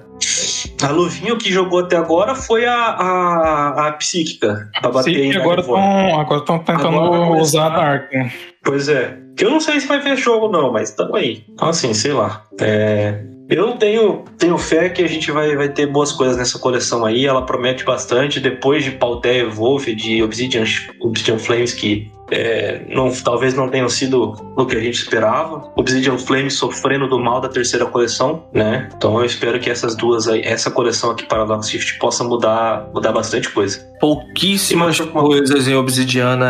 [0.81, 4.69] A luvinha que jogou até agora foi a, a, a psíquica.
[4.81, 8.11] Pra bater Sim, em e agora estão tentando Agora usar a Dark.
[8.11, 8.31] né?
[8.63, 9.17] Pois é.
[9.37, 11.43] Que eu não sei se vai ver jogo, não, mas tamo aí.
[11.49, 12.43] Então, assim, sei lá.
[12.59, 17.05] É, Eu tenho, tenho fé que a gente vai, vai ter boas coisas nessa coleção
[17.05, 17.25] aí.
[17.25, 18.39] Ela promete bastante.
[18.39, 20.63] Depois de Paltea Wolf, de Obsidian,
[21.01, 25.71] Obsidian Flames, que é, não, talvez não tenham sido o que a gente esperava.
[25.75, 28.89] Obsidian Flames sofrendo do mal da terceira coleção, né?
[28.95, 33.11] Então eu espero que essas duas aí, essa coleção aqui, Paradox Shift, possa mudar, mudar
[33.11, 33.79] bastante coisa.
[33.99, 36.45] Pouquíssimas Sim, mas- coisas em Obsidiana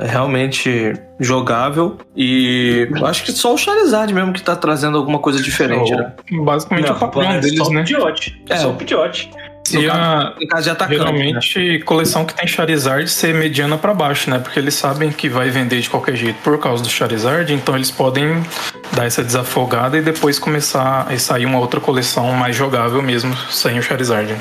[0.00, 1.96] é realmente jogável.
[2.16, 6.12] E eu acho que só o Charizard mesmo que tá trazendo alguma coisa diferente, né?
[6.44, 7.80] Basicamente o padrão é deles, só né?
[7.82, 8.42] o Pidgeot.
[8.48, 8.56] É É.
[8.58, 9.30] só o Pidgeot.
[9.74, 10.98] No E a, No caso de atacante.
[10.98, 11.04] né?
[11.04, 14.38] geralmente, coleção que tem Charizard ser mediana pra baixo, né?
[14.38, 17.90] Porque eles sabem que vai vender de qualquer jeito por causa do Charizard, então eles
[17.90, 18.42] podem
[18.92, 23.78] dar essa desafogada e depois começar a sair uma outra coleção mais jogável mesmo sem
[23.78, 24.32] o Charizard.
[24.32, 24.38] né?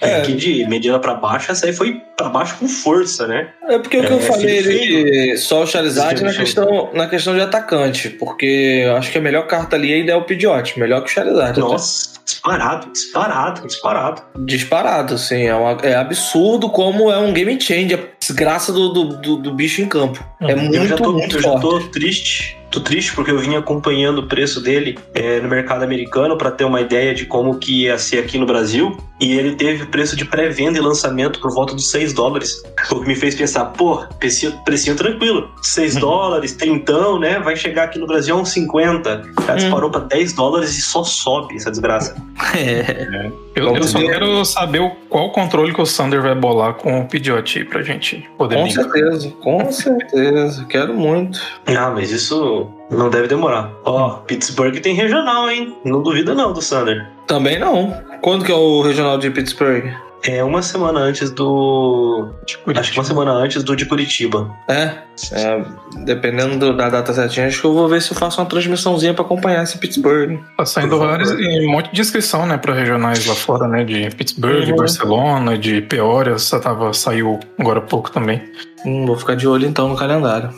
[0.00, 0.16] É.
[0.16, 3.48] Aqui de mediana pra baixo, essa aí foi pra baixo com força, né?
[3.68, 7.34] É porque o que É, eu falei ele só o Charizard na questão, na questão
[7.34, 11.02] de atacante, porque eu acho que a melhor carta ali ainda é o Pidgeot, melhor
[11.02, 11.58] que o Charizard.
[11.60, 14.22] Nossa, disparado, disparado, disparado.
[14.38, 19.04] Disparado, assim, é, uma- é absurdo como é um game changer, a desgraça do, do,
[19.20, 20.24] do- do bicho em campo.
[20.40, 21.62] É muito, eu já tô, muito eu já forte.
[21.62, 22.56] tô triste.
[22.70, 26.64] Tô triste porque eu vim acompanhando o preço dele é, no mercado americano pra ter
[26.64, 28.96] uma ideia de como que ia ser aqui no Brasil.
[29.20, 32.62] E ele teve preço de pré-venda e lançamento por volta dos 6 dólares.
[32.90, 35.50] O que me fez pensar, pô, precinho, precinho tranquilo.
[35.62, 36.00] 6 Hum.
[36.00, 37.38] dólares, trintão, né?
[37.40, 39.22] Vai chegar aqui no Brasil a uns 50.
[39.46, 39.56] Já Hum.
[39.56, 42.14] disparou pra 10 dólares e só sobe essa desgraça.
[42.56, 43.30] É.
[43.60, 47.00] Eu, Vamos eu só quero saber o- qual controle que o Sander vai bolar com
[47.00, 48.84] o Pidgeot aí pra gente poder Com linkar.
[48.84, 50.64] certeza, com certeza.
[50.68, 51.40] Quero muito.
[51.66, 53.70] Ah, mas isso não deve demorar.
[53.84, 55.76] Ó, Pittsburgh tem regional, hein?
[55.84, 57.06] Não duvida não do Sander.
[57.26, 57.94] Também não.
[58.22, 59.92] Quando que é o regional de Pittsburgh?
[60.22, 62.28] É uma semana antes do.
[62.76, 64.50] Acho que uma semana antes do de Curitiba.
[64.68, 64.92] É,
[65.32, 65.64] é,
[66.04, 69.14] dependendo do- da data certinha, acho que eu vou ver se eu faço uma transmissãozinha
[69.14, 70.38] pra acompanhar esse Pittsburgh.
[70.58, 74.10] Tá saindo vários, e um monte de inscrição, né, pra regionais lá fora, né, de
[74.14, 74.76] Pittsburgh, de Uhum.
[74.76, 78.42] Barcelona, de Peoria, só tava, saiu agora há pouco também.
[78.84, 80.50] Hum, vou ficar de olho então no calendário.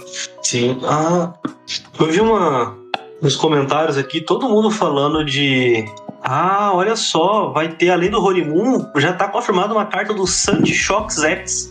[0.43, 0.79] Sim.
[0.85, 1.33] Ah,
[2.01, 2.77] eu vi uma.
[3.21, 5.85] Nos comentários aqui, todo mundo falando de.
[6.23, 10.27] Ah, olha só, vai ter, além do Holy Moon, já tá confirmada uma carta do
[10.27, 11.71] Sandy Shocks X.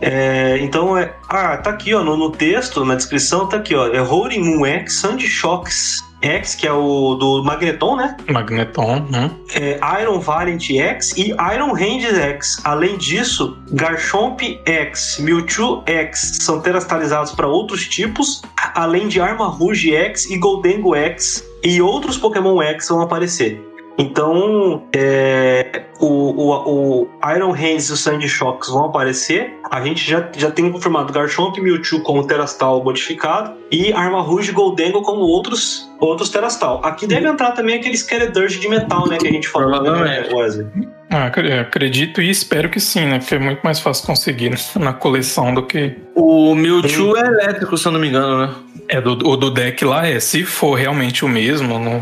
[0.00, 1.12] É, então é.
[1.28, 3.88] Ah, tá aqui, ó, no, no texto, na descrição, tá aqui, ó.
[3.88, 8.16] É Holy Moon X, Sandy Shocks X, que é o do Magneton, né?
[8.28, 9.30] Magneton, né?
[9.54, 12.60] é, Iron Valiant X e Iron Hand X.
[12.64, 18.42] Além disso, Garchomp X, Mewtwo X são terastalizados para outros tipos,
[18.74, 23.69] além de Arma Rouge X e Goldengo X e outros Pokémon X vão aparecer.
[24.00, 29.54] Então, é, o, o, o Iron Hands e o Sandy Shocks vão aparecer.
[29.70, 34.50] A gente já, já tem confirmado Garchomp e Mewtwo como Terastal modificado e Arma Rouge
[34.50, 36.80] e Goldengo como outros, outros Terastal.
[36.84, 40.28] Aqui deve entrar também aquele Skeledirge de metal, né, que a gente falou, né.
[40.32, 40.66] Wesley?
[41.12, 43.18] Ah, acre- acredito e espero que sim, né?
[43.18, 45.96] Porque é muito mais fácil conseguir na coleção do que.
[46.14, 48.54] O Mewtwo é elétrico, se eu não me engano, né?
[48.88, 52.00] É, do, o do deck lá é, se for realmente o mesmo, não,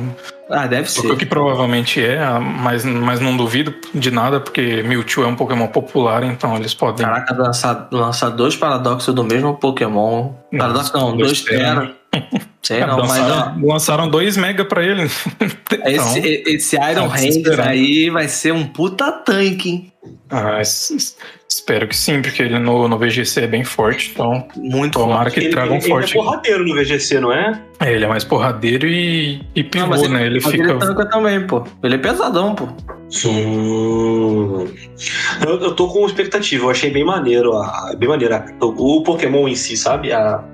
[0.51, 1.17] Ah, deve o ser.
[1.17, 6.23] que provavelmente é, mas, mas não duvido de nada, porque Mewtwo é um Pokémon popular,
[6.25, 7.05] então eles podem.
[7.07, 10.33] Caraca, lançar, lançar dois paradoxos do mesmo Pokémon.
[10.57, 11.93] Paradoxo não, dois dois Tera.
[12.63, 15.09] Sei É, não, mas ó, lançaram, lançaram dois mega pra ele.
[15.41, 17.69] Então, esse, esse Iron tá Hand desesperado.
[17.69, 19.93] aí vai ser um puta tanque, hein?
[20.31, 21.17] ah, es- es-
[21.49, 25.35] espero que sim, porque ele no, no VGC é bem forte, então Muito tomara forte.
[25.35, 26.13] que Ele, traga um ele- ele forte.
[26.13, 27.61] é porradeiro no VGC, não é?
[27.81, 30.27] É, ele é mais porradeiro e, e pivô, Não, mas né?
[30.27, 30.57] Ele fica.
[30.71, 31.65] ele tanca também, pô.
[31.83, 32.69] Ele é pesadão, pô.
[33.27, 34.67] Hum.
[35.47, 39.03] Eu, eu tô com expectativa, eu achei bem maneiro, a, bem maneiro a- o, o
[39.03, 40.13] Pokémon em si, sabe?
[40.13, 40.45] A,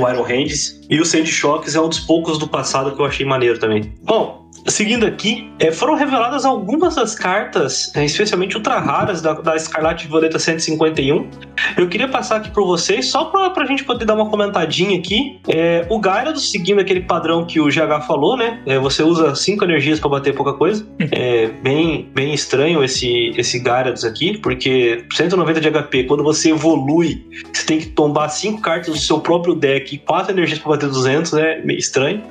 [0.00, 0.80] o Iron Hands.
[0.90, 3.94] E o Sandy Shocks é um dos poucos do passado que eu achei maneiro também.
[4.02, 9.56] Bom, seguindo aqui, é, foram reveladas algumas das cartas, é, especialmente ultra raras da, da
[9.56, 11.28] Escarlate Violeta 151.
[11.76, 15.40] Eu queria passar aqui para vocês, só para a gente poder dar uma comentadinha aqui.
[15.48, 18.60] É, o Gyarados, seguindo aquele padrão que o GH falou, né?
[18.66, 20.86] É, você usa 5 energias para bater pouca coisa.
[21.10, 27.24] É bem, bem estranho esse, esse Gyarados aqui, porque 190 de HP, quando você evolui,
[27.52, 30.88] você tem que tombar 5 cartas do seu próprio deck e 4 energias para bater
[30.88, 32.22] 200, é meio estranho.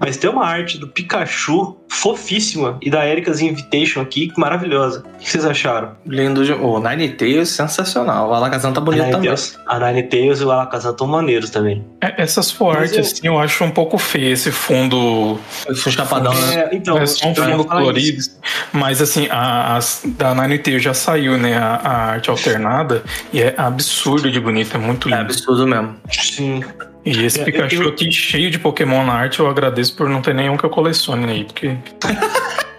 [0.00, 5.04] Mas tem uma arte do Pikachu Edu fofíssima e da Erika's Invitation aqui, maravilhosa.
[5.14, 5.92] O que vocês acharam?
[6.06, 6.42] Lindo.
[6.44, 8.30] de- O Nine Tails, sensacional.
[8.30, 9.26] O Alakazam tá A bonito Nine, também.
[9.28, 11.84] Tails, a Nine Tails e o Alakazam estão maneiros também.
[12.00, 15.38] É, Essas art, eu- assim, eu acho um pouco feio esse fundo.
[15.68, 16.68] Esse chapadão, né?
[16.72, 18.18] É, então, é só um fundo colorido.
[18.18, 18.38] isso.
[18.72, 21.56] Mas assim, a, as- da Nine Tails já saiu, né?
[21.58, 23.02] A, a arte alternada.
[23.32, 25.22] E é absurdo de bonito, é muito É lindo.
[25.22, 25.94] absurdo mesmo.
[26.10, 26.64] Sim.
[27.04, 30.22] E esse É, Pikachu eu- aqui cheio de Pokémon na arte, eu agradeço por não
[30.22, 32.71] ter nenhum que eu colecione aí, porque ハハハハ。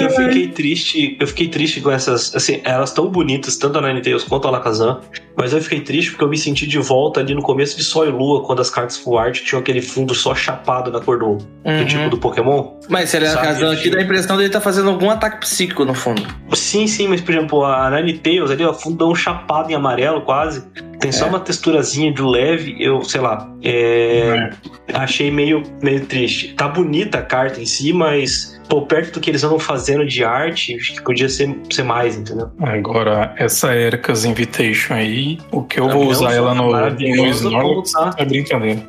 [0.00, 4.24] Eu fiquei triste, eu fiquei triste com essas, assim, elas tão bonitas, tanto a Ninetales
[4.24, 5.00] quanto a Alakazam,
[5.36, 8.06] mas eu fiquei triste porque eu me senti de volta ali no começo de Sol
[8.06, 11.36] e Lua, quando as cartas Full Art tinham aquele fundo só chapado na cor do,
[11.36, 11.86] do Uhum.
[11.86, 12.74] tipo do Pokémon.
[12.88, 15.84] Mas se ele é Alakazam aqui, dá a impressão dele tá fazendo algum ataque psíquico
[15.84, 16.22] no fundo.
[16.54, 20.62] Sim, sim, mas por exemplo, a Ninetales ali, ó, fundão chapado em amarelo quase,
[21.00, 21.28] tem só É.
[21.28, 24.50] uma texturazinha de leve, eu, sei lá, é,
[24.92, 26.54] achei meio, meio triste.
[26.54, 30.24] Tá bonita a carta em si, mas, pô, perto do que eles andam fazendo de
[30.24, 32.50] arte, acho que podia ser, ser mais, entendeu?
[32.60, 37.92] agora essa Erika's Invitation aí, o que eu Não, vou usar ela no, no Snorlax
[37.92, 38.10] tá.
[38.18, 38.82] é brincadeira.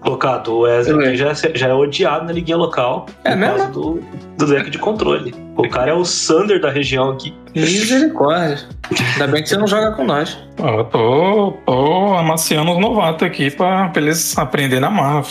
[0.00, 3.56] Colocado, o Wesley aqui já, já é odiado na liguinha local É por mesmo?
[3.56, 4.02] causa do,
[4.38, 5.34] do deck de controle.
[5.56, 7.34] O cara é o Sander da região aqui.
[7.54, 8.58] Misericórdia.
[9.12, 10.38] Ainda bem que você não joga com nós.
[10.58, 15.22] Ó, Eu tô, tô amaciando os novatos aqui pra, pra eles aprenderem na marra.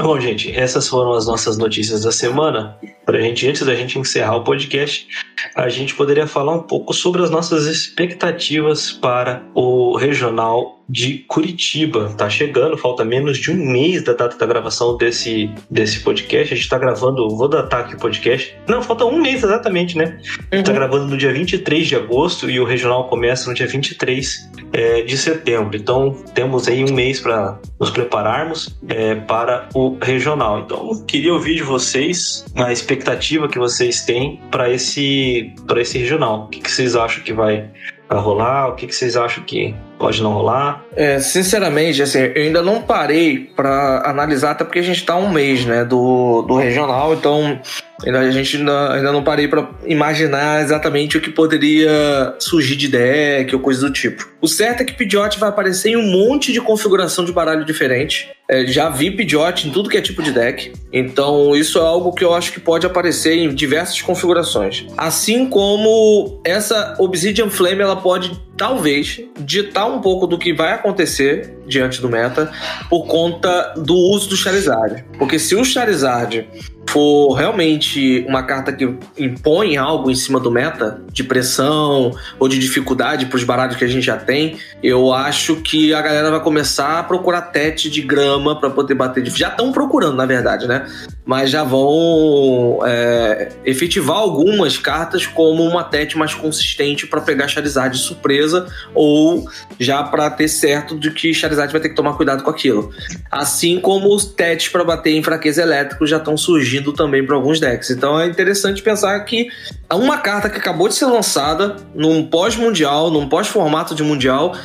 [0.00, 2.78] Bom, gente, essas foram as nossas notícias da semana.
[3.04, 5.06] Pra gente, antes da gente encerrar o podcast,
[5.54, 12.12] a gente poderia falar um pouco sobre as nossas expectativas para o regional de Curitiba.
[12.18, 16.52] Tá chegando, falta menos de um mês da data da gravação desse, desse podcast.
[16.52, 18.54] A gente tá gravando, vou datar aqui o podcast.
[18.68, 20.20] Não, falta um mês exatamente, né?
[20.50, 23.66] A gente tá gravando no dia 23 de agosto e o regional começa no dia
[23.66, 25.74] 23 é, de setembro.
[25.74, 30.60] Então temos aí um mês para nos prepararmos é, para o regional.
[30.60, 36.44] Então queria ouvir de vocês a expectativa que vocês têm para esse para esse regional.
[36.44, 37.70] O que, que vocês acham que vai,
[38.10, 38.68] vai rolar?
[38.68, 40.84] O que, que vocês acham que pode não rolar?
[40.96, 45.30] É, sinceramente, assim, eu ainda não parei pra analisar, até porque a gente tá um
[45.30, 47.60] mês, né, do, do regional, então
[48.04, 52.88] ainda, a gente ainda, ainda não parei pra imaginar exatamente o que poderia surgir de
[52.88, 54.28] deck ou coisa do tipo.
[54.40, 58.28] O certo é que Pidgeot vai aparecer em um monte de configuração de baralho diferente.
[58.50, 62.12] É, já vi Pidgeot em tudo que é tipo de deck, então isso é algo
[62.12, 64.84] que eu acho que pode aparecer em diversas configurações.
[64.96, 71.56] Assim como essa Obsidian Flame, ela pode talvez ditar um pouco do que vai acontecer
[71.66, 72.50] diante do meta
[72.88, 75.04] por conta do uso do Charizard.
[75.18, 76.48] Porque se o Charizard
[76.88, 82.58] for realmente uma carta que impõe algo em cima do meta, de pressão ou de
[82.58, 86.40] dificuldade para os baralhos que a gente já tem, eu acho que a galera vai
[86.40, 89.24] começar a procurar tete de grama para poder bater.
[89.26, 90.86] Já estão procurando, na verdade, né?
[91.24, 97.96] Mas já vão é, efetivar algumas cartas como uma tete mais consistente para pegar Charizard
[97.96, 102.42] de surpresa ou já para ter certo de que Charizard vai ter que tomar cuidado
[102.42, 102.92] com aquilo.
[103.30, 107.60] Assim como os tetes para bater em fraqueza elétrico já estão surgindo também para alguns
[107.60, 107.90] decks.
[107.90, 109.48] Então é interessante pensar que
[109.92, 114.56] uma carta que acabou de ser lançada num pós-mundial, num pós-formato de mundial,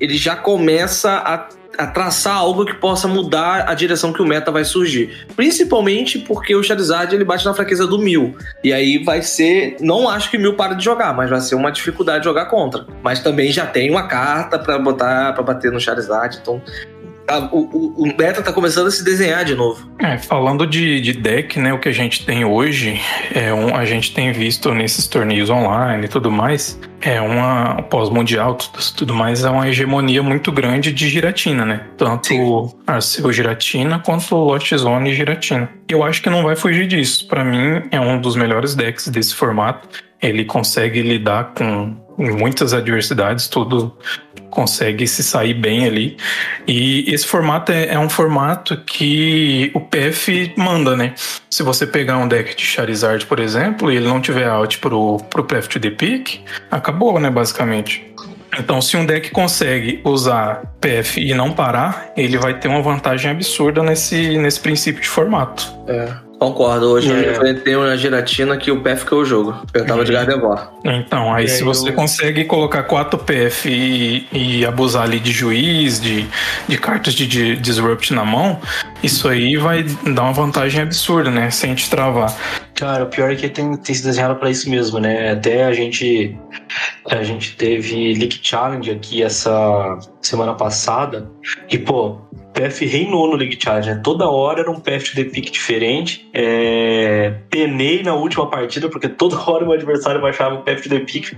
[0.00, 1.48] ele já começa a
[1.78, 5.26] a traçar algo que possa mudar a direção que o meta vai surgir.
[5.34, 8.36] Principalmente porque o Charizard ele bate na fraqueza do Mil.
[8.62, 9.76] E aí vai ser.
[9.80, 12.86] Não acho que Mil para de jogar, mas vai ser uma dificuldade de jogar contra.
[13.02, 16.38] Mas também já tem uma carta para botar para bater no Charizard.
[16.40, 16.60] Então.
[17.28, 19.88] A- o, o- meta tá começando a se desenhar de novo.
[19.98, 23.00] É, falando de, de deck, né, o que a gente tem hoje,
[23.34, 28.54] é um, a gente tem visto nesses torneios online e tudo mais, é uma pós-mundial,
[28.54, 31.86] tudo, tudo mais, é uma hegemonia muito grande de giratina, né?
[31.96, 32.70] Tanto Sim.
[32.86, 35.68] Arceu giratina quanto Lost Zone giratina.
[35.88, 37.26] Eu acho que não vai fugir disso.
[37.28, 39.88] Pra mim, é um dos melhores decks desse formato.
[40.22, 43.96] Ele consegue lidar com muitas adversidades, tudo
[44.50, 46.16] consegue se sair bem ali.
[46.66, 51.14] E esse formato é, é um formato que o PF manda, né?
[51.50, 55.16] Se você pegar um deck de Charizard, por exemplo, e ele não tiver out pro,
[55.30, 58.12] pro PF to the pick, acabou, né, basicamente.
[58.58, 63.30] Então, se um deck consegue usar PF e não parar, ele vai ter uma vantagem
[63.30, 65.72] absurda nesse, nesse princípio de formato.
[65.88, 66.12] É.
[66.46, 66.90] Concordo.
[66.90, 67.14] Hoje É.
[67.28, 69.54] eu enfrentei uma giratina que o pé ficou o jogo.
[69.72, 70.70] Eu tava de Gardevoir.
[70.84, 75.20] Então, aí E se aí você eu- consegue colocar 4 PF e, e abusar ali
[75.20, 76.26] de juiz, de,
[76.66, 78.60] de cartas de, de disrupt na mão,
[79.04, 81.48] isso aí vai dar uma vantagem absurda, né?
[81.52, 82.34] Sem te travar.
[82.74, 85.30] Cara, o pior é que tem, tem se desenhado pra isso mesmo, né?
[85.30, 86.36] Até a gente
[87.08, 91.30] a gente teve League Challenge aqui essa semana passada
[91.70, 92.18] e, pô,
[92.52, 94.00] PF reinou no League Challenge, né?
[94.02, 96.28] Toda hora era um PF de pick diferente.
[96.32, 97.34] É...
[97.50, 101.36] Penei na última partida porque toda hora o adversário baixava o PF de pick.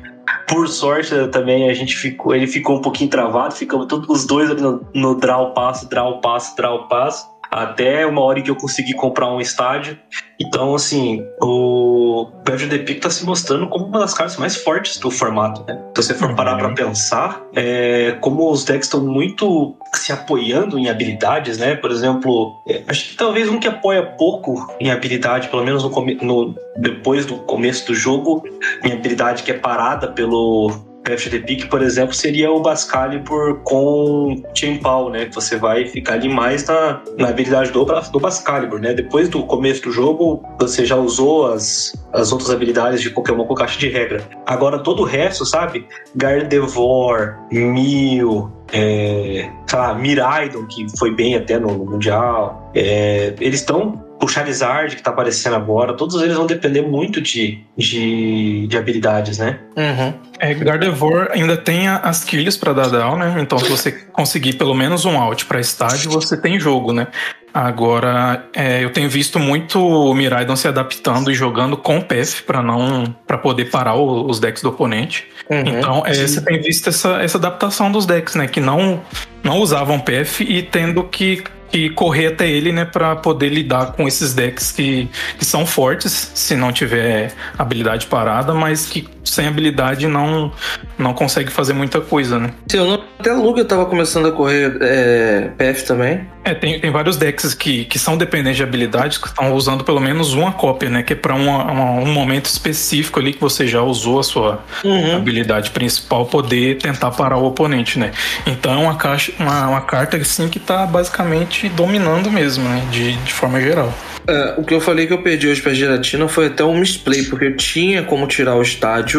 [0.48, 4.50] Por sorte também a gente ficou, ele ficou um pouquinho travado, ficamos todos os dois
[4.50, 7.33] ali no, no draw passo, draw passo, draw passo.
[7.54, 9.96] Até uma hora em que eu consegui comprar um estádio.
[10.40, 14.98] Então, assim, o Badger The Pick tá se mostrando como uma das cartas mais fortes
[14.98, 15.80] do formato, né?
[15.96, 20.88] Se você for parar pra pensar, é, como os decks estão muito se apoiando em
[20.90, 21.76] habilidades, né?
[21.76, 25.90] Por exemplo, é, acho que talvez um que apoia pouco em habilidade, pelo menos no,
[26.22, 28.42] no- depois do começo do jogo,
[28.82, 30.72] em habilidade que é parada pelo
[31.04, 35.26] The Peak, por exemplo, seria o Bascalibur com Chainpaw, né?
[35.26, 38.94] Que você vai ficar ali mais na, na habilidade do, do Bascalibur, né?
[38.94, 43.54] Depois do começo do jogo, você já usou as, as outras habilidades de Pokémon com
[43.54, 44.26] caixa de regra.
[44.46, 45.86] Agora, todo o resto, sabe?
[46.16, 52.70] Gardevoir, Mew, é, sei lá, Miraidon, que foi bem até no, no Mundial.
[52.74, 54.03] É, eles estão.
[54.22, 59.38] O Charizard que tá aparecendo agora, todos eles vão depender muito de, de, de habilidades,
[59.38, 59.58] né?
[59.76, 60.14] Uhum.
[60.38, 63.36] É, Gardevoir ainda tem as kills pra dar down, né?
[63.38, 67.08] Então, se você conseguir pelo menos um out pra estádio, você tem jogo, né?
[67.52, 72.60] Agora, é, eu tenho visto muito o Miraidon se adaptando e jogando com PF pra
[72.60, 75.24] não para poder parar o- os decks do oponente.
[75.48, 75.60] Uhum.
[75.60, 78.48] Então, é, você tem visto essa, essa adaptação dos decks, né?
[78.48, 79.00] Que não,
[79.42, 81.44] não usavam PF e tendo que,
[81.74, 82.84] que correr até ele, né?
[82.84, 88.54] Pra poder lidar com esses decks que, que são fortes, se não tiver habilidade parada,
[88.54, 90.52] mas que sem habilidade não,
[90.98, 92.50] não consegue fazer muita coisa, né?
[92.70, 96.26] Se eu não, até Lugia tava começando a correr é, PF também.
[96.44, 99.98] É, tem, tem vários decks que, que são dependentes de habilidades que estão usando pelo
[100.00, 101.02] menos uma cópia, né?
[101.02, 104.62] Que é pra uma- uma- um momento específico ali que você já usou a sua
[104.84, 105.16] Uhum.
[105.16, 108.10] habilidade principal poder tentar parar o oponente, né?
[108.46, 112.82] Então é uma, caixa, uma, uma carta assim que tá basicamente dominando mesmo, né?
[112.90, 113.92] De, de forma geral.
[114.26, 117.24] É, o que eu falei que eu perdi hoje pra giratina foi até um misplay,
[117.24, 119.13] porque eu tinha como tirar o estádio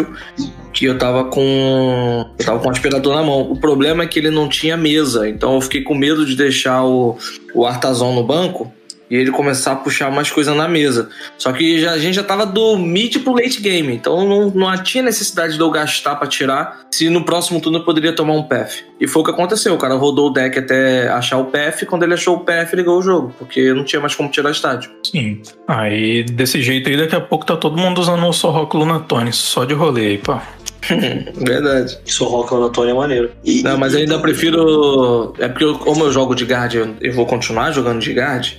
[0.74, 2.26] que eu tava com.
[2.38, 3.42] Eu tava com o aspirador na mão.
[3.52, 6.84] O problema é que ele não tinha mesa, então eu fiquei com medo de deixar
[6.84, 7.18] o,
[7.54, 8.74] o Artazon no banco
[9.10, 11.10] e ele começar a puxar mais coisa na mesa.
[11.38, 14.84] Só que já, a gente já tava do mid pro late game, então não, não
[14.84, 18.44] tinha necessidade de eu gastar pra tirar se no próximo turno eu poderia tomar um
[18.44, 18.84] PF.
[19.00, 22.04] E foi o que aconteceu, o cara rodou o deck até achar o PF, quando
[22.04, 24.90] ele achou o PF ligou o jogo, porque não tinha mais como tirar estádio.
[25.04, 25.42] Sim.
[25.68, 29.66] Aí desse jeito aí, daqui a pouco tá todo mundo usando o Sorroco Lunatone, só
[29.66, 30.42] de rolê aí, pá.
[31.36, 31.98] Verdade.
[32.20, 33.32] No Antônio é maneiro.
[33.44, 35.34] E- Não, mas eu ainda prefiro.
[35.40, 38.54] É porque, eu- como eu jogo de guard, eu- eu vou continuar jogando de guard,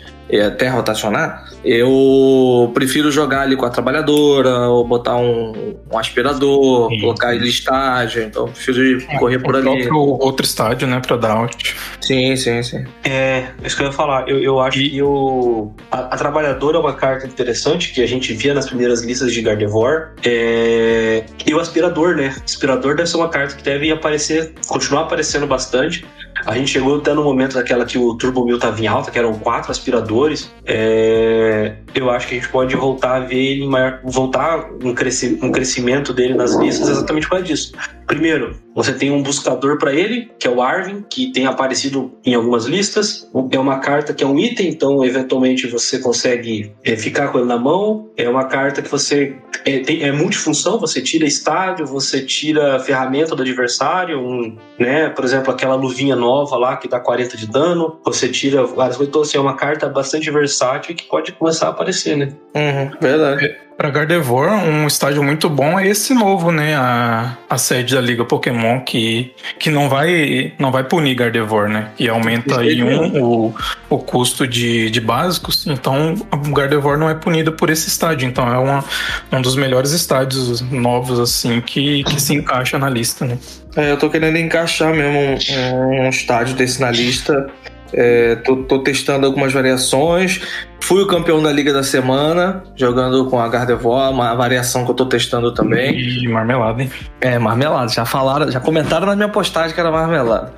[0.45, 7.01] até rotacionar, eu prefiro jogar ali com a trabalhadora, ou botar um, um aspirador, Sim.
[7.01, 9.65] colocar ele estágio, então eu prefiro ir correr por o ali.
[9.65, 11.77] próprio outro estádio, né, pra dar out.
[12.01, 12.85] Sim, sim, sim.
[13.05, 14.29] É, isso que eu ia falar.
[14.29, 18.33] Eu, eu acho que o, a, a Trabalhadora é uma carta interessante que a gente
[18.33, 20.13] via nas primeiras listas de Gardevoir.
[20.25, 22.35] É, e o Aspirador, né?
[22.45, 26.05] Aspirador deve ser uma carta que deve aparecer, continuar aparecendo bastante.
[26.47, 29.19] A gente chegou até no momento daquela que o Turbo Mil tava em alta, que
[29.19, 30.49] eram quatro aspiradores.
[30.65, 34.01] É, eu acho que a gente pode voltar a ver ele maior.
[34.05, 37.73] voltar um, cresci, um crescimento dele nas listas exatamente por causa disso.
[38.07, 42.35] Primeiro, você tem um buscador para ele, que é o Arvin, que tem aparecido em
[42.35, 43.29] algumas listas.
[43.51, 47.49] É uma carta que é um item, então eventualmente você consegue é, ficar com ele
[47.49, 48.09] na mão.
[48.17, 53.35] É uma carta que você é, tem- é multifunção, você tira estádio, você tira ferramenta
[53.35, 55.09] do adversário, um, né?
[55.09, 59.09] Por exemplo, aquela luvinha nova lá que dá 40 de dano, você tira várias coisas.
[59.09, 61.86] Então, assim, é uma carta bastante versátil que pode começar a aparecer,
[62.17, 62.29] né?
[62.55, 63.67] Uhum, verdade.
[63.77, 66.75] Pra Gardevoir, um estádio muito bom é esse novo, né?
[66.75, 71.91] A, a sede da Liga Pokémon, que, que não, vai, não vai punir Gardevoir, né?
[71.99, 73.55] E aumenta aí um, o,
[73.91, 75.67] o custo de, de básicos.
[75.67, 78.27] Então, o Gardevoir não é punido por esse estádio.
[78.27, 78.83] Então, é uma,
[79.31, 83.37] um dos melhores estádios novos, assim, que, que se encaixa na lista, né?
[83.77, 85.19] É, eu tô querendo encaixar mesmo
[85.67, 87.47] um, um estádio desse na lista.
[87.93, 90.41] É, tô, tô testando algumas variações.
[90.87, 94.95] Fui o campeão da Liga da Semana, jogando com a Gardevoir, uma variação que eu
[94.95, 95.99] tô testando também.
[95.99, 96.89] E marmelada, hein?
[97.21, 97.89] É, marmelada.
[97.89, 100.53] Já falaram, já comentaram na minha postagem que era marmelada.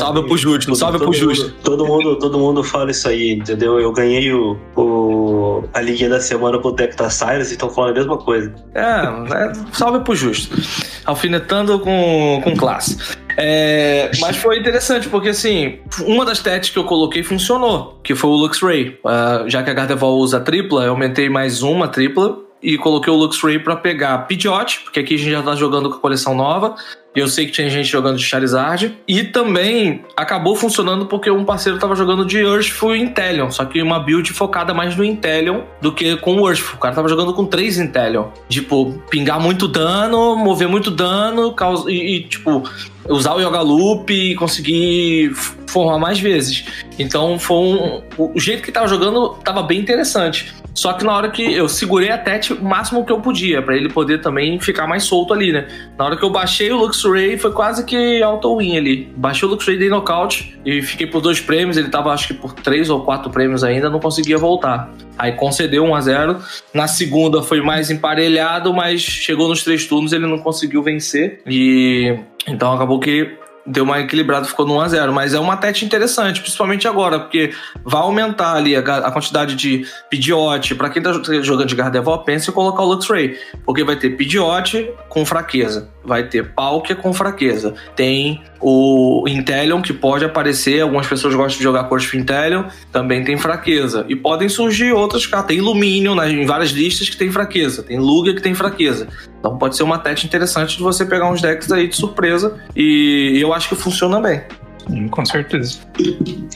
[0.00, 1.54] Salve pro Justo, salve todo pro mundo- Justo.
[1.62, 3.78] Todo mundo, todo mundo fala isso aí, entendeu?
[3.78, 7.92] Eu ganhei o, o a liguinha da semana com o Tecta Cyrus e estão falando
[7.92, 8.52] a mesma coisa.
[8.74, 10.60] É, é salve pro justo.
[11.06, 12.98] Alfinetando com, com classe.
[13.36, 18.30] É, mas foi interessante, porque assim, uma das tetes que eu coloquei funcionou, que foi
[18.30, 18.98] o Luxray.
[19.04, 23.16] Uh, já que a Gardevoir usa tripla, eu aumentei mais uma tripla e coloquei o
[23.16, 26.76] Luxray para pegar Pidgeot, porque aqui a gente já tá jogando com a coleção nova.
[27.14, 28.96] E eu sei que tinha gente jogando de Charizard.
[29.06, 33.50] E também acabou funcionando porque um parceiro tava jogando de Urshifu e Inteleon.
[33.50, 36.76] Só que uma build focada mais no Inteleon do que com o Urshifu.
[36.76, 38.28] O cara tava jogando com três Inteleon.
[38.48, 42.62] Tipo, pingar muito dano, mover muito dano causa, e, e, tipo,
[43.06, 45.34] usar o Yoga Loop e conseguir
[45.66, 46.64] formar mais vezes.
[46.98, 50.61] Então foi um, o jeito que tava jogando tava bem interessante.
[50.74, 53.76] Só que na hora que eu segurei a Tete o máximo que eu podia, para
[53.76, 55.66] ele poder também ficar mais solto ali, né?
[55.98, 59.12] Na hora que eu baixei o Luxray, foi quase que auto-win ali.
[59.16, 61.76] Baixei o Luxray, dei nocaute e fiquei por dois prêmios.
[61.76, 64.90] Ele tava acho que por três ou quatro prêmios ainda, não conseguia voltar.
[65.18, 66.36] Aí concedeu 1 a 0
[66.72, 71.42] Na segunda foi mais emparelhado, mas chegou nos três turnos ele não conseguiu vencer.
[71.46, 75.12] E então acabou que deu uma equilibrada, ficou no 1x0.
[75.12, 77.52] Mas é uma tete interessante, principalmente agora, porque
[77.84, 80.74] vai aumentar ali a, a quantidade de Pidgeot.
[80.74, 83.38] Para quem tá jogando de Gardevoir, pense em colocar o Luxray.
[83.64, 89.92] Porque vai ter Pidgeot com fraqueza, vai ter Palkia com fraqueza, tem o Inteleon, que
[89.92, 94.06] pode aparecer, algumas pessoas gostam de jogar Corte Inteleon, também tem fraqueza.
[94.08, 95.48] E podem surgir outras cartas.
[95.48, 99.08] Tem Luminion né, em várias listas que tem fraqueza, tem Lugia que tem fraqueza.
[99.40, 102.60] Então pode ser uma tete interessante de você pegar uns decks aí de surpresa.
[102.76, 104.42] E eu acho que funciona bem.
[104.88, 105.78] Sim, com certeza.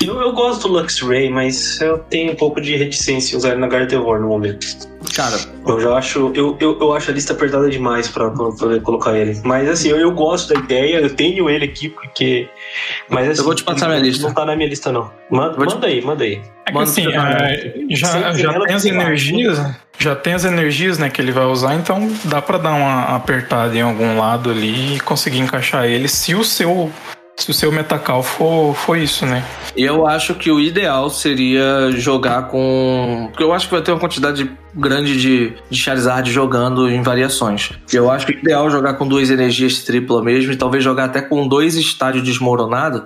[0.05, 3.61] Eu, eu gosto do Luxray, mas eu tenho um pouco de reticência em usar ele
[3.61, 4.67] na Gardevoir no momento.
[5.15, 5.37] Cara,
[5.67, 6.33] eu já acho.
[6.35, 9.41] Eu, eu, eu acho a lista apertada demais pra, pra poder colocar ele.
[9.45, 12.49] Mas assim, eu, eu gosto da ideia, eu tenho ele aqui porque.
[13.09, 14.27] Mas assim, eu vou te passar minha lista.
[14.27, 15.11] Não tá na minha lista, não.
[15.31, 15.87] Manda, manda te...
[15.87, 16.41] aí, manda aí.
[16.67, 19.59] É que assim, é, já, já tem as energias.
[19.99, 23.75] Já tem as energias né, que ele vai usar, então dá para dar uma apertada
[23.75, 26.93] em algum lado ali e conseguir encaixar ele se o seu
[27.39, 29.45] se o seu metacal for, for isso, né?
[29.77, 33.29] Eu acho que o ideal seria jogar com.
[33.31, 37.73] Porque eu acho que vai ter uma quantidade grande de, de Charizard jogando em variações.
[37.93, 41.05] Eu acho que o ideal é jogar com duas energias tripla mesmo, e talvez jogar
[41.05, 43.03] até com dois estádios desmoronados,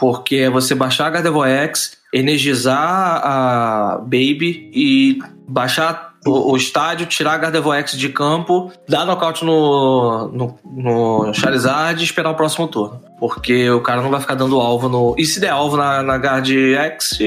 [0.00, 7.06] porque é você baixar a Gardevoir X, energizar a Baby e baixar o, o, estádio,
[7.06, 12.34] tirar a Gardevoir X de campo, dar nocaute no, no, no Charizard e esperar o
[12.34, 13.00] próximo turno.
[13.28, 15.14] Porque o cara não vai ficar dando alvo no.
[15.16, 17.18] E se der alvo na, na Guard X,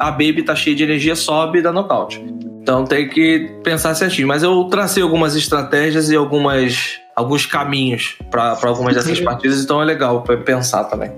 [0.00, 2.24] a, a Baby tá cheia de energia, sobe e dá nocaute.
[2.62, 4.26] Então tem que pensar certinho.
[4.26, 9.84] Mas eu tracei algumas estratégias e algumas alguns caminhos para algumas dessas partidas, então é
[9.86, 11.10] legal para pensar também.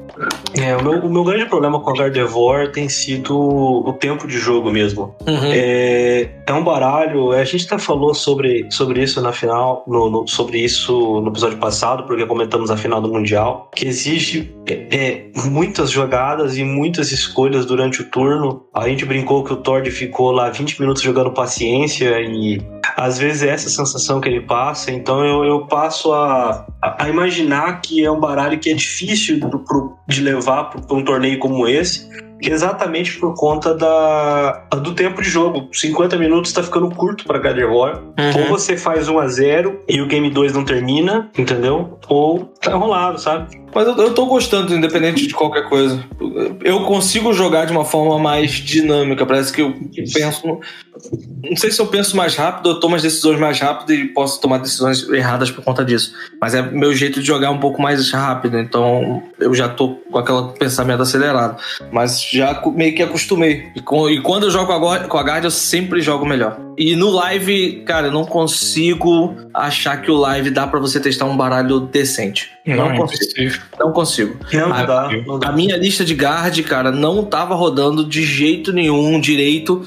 [0.54, 4.38] É, o meu, o meu grande problema com a Gardevoir tem sido o tempo de
[4.38, 5.14] jogo mesmo.
[5.26, 5.52] Uhum.
[5.52, 10.28] É, é um baralho, a gente até falou sobre, sobre isso na final, no, no,
[10.28, 15.30] sobre isso no episódio passado, porque comentamos a final do Mundial, que exige é, é,
[15.48, 18.64] muitas jogadas e muitas escolhas durante o turno.
[18.72, 22.60] A gente brincou que o Tord ficou lá 20 minutos jogando paciência e
[22.96, 27.80] às vezes é essa sensação que ele passa, então eu, eu passo a, a, imaginar
[27.80, 31.66] que é um baralho que é difícil do, pro, de levar para um torneio como
[31.66, 32.08] esse,
[32.40, 35.68] exatamente por conta da, do tempo de jogo.
[35.72, 37.96] 50 minutos está ficando curto para Gardevoir.
[37.96, 38.42] Uhum.
[38.42, 41.98] Ou você faz 1 a 0 e o game 2 não termina, entendeu?
[42.08, 43.58] Ou tá enrolado, sabe?
[43.74, 46.02] Mas eu, eu tô gostando, independente de qualquer coisa.
[46.64, 49.26] Eu consigo jogar de uma forma mais dinâmica.
[49.26, 49.74] Parece que eu
[50.14, 50.46] penso.
[50.46, 50.60] No...
[51.42, 54.40] Não sei se eu penso mais rápido, eu tomo as decisões mais rápido e posso
[54.40, 56.12] tomar decisões erradas por conta disso.
[56.40, 60.18] Mas é meu jeito de jogar um pouco mais rápido, então eu já tô com
[60.18, 61.60] aquele pensamento acelerado.
[61.92, 63.68] Mas já meio que acostumei.
[63.74, 66.58] E, com, e quando eu jogo com a Guard, eu sempre jogo melhor.
[66.76, 71.24] E no live, cara, eu não consigo achar que o live dá para você testar
[71.24, 72.50] um baralho decente.
[72.64, 73.58] Não, não é consigo.
[73.78, 74.36] Não consigo.
[74.52, 75.48] Não, a, dá, não dá.
[75.48, 79.84] a minha lista de guard, cara, não tava rodando de jeito nenhum direito.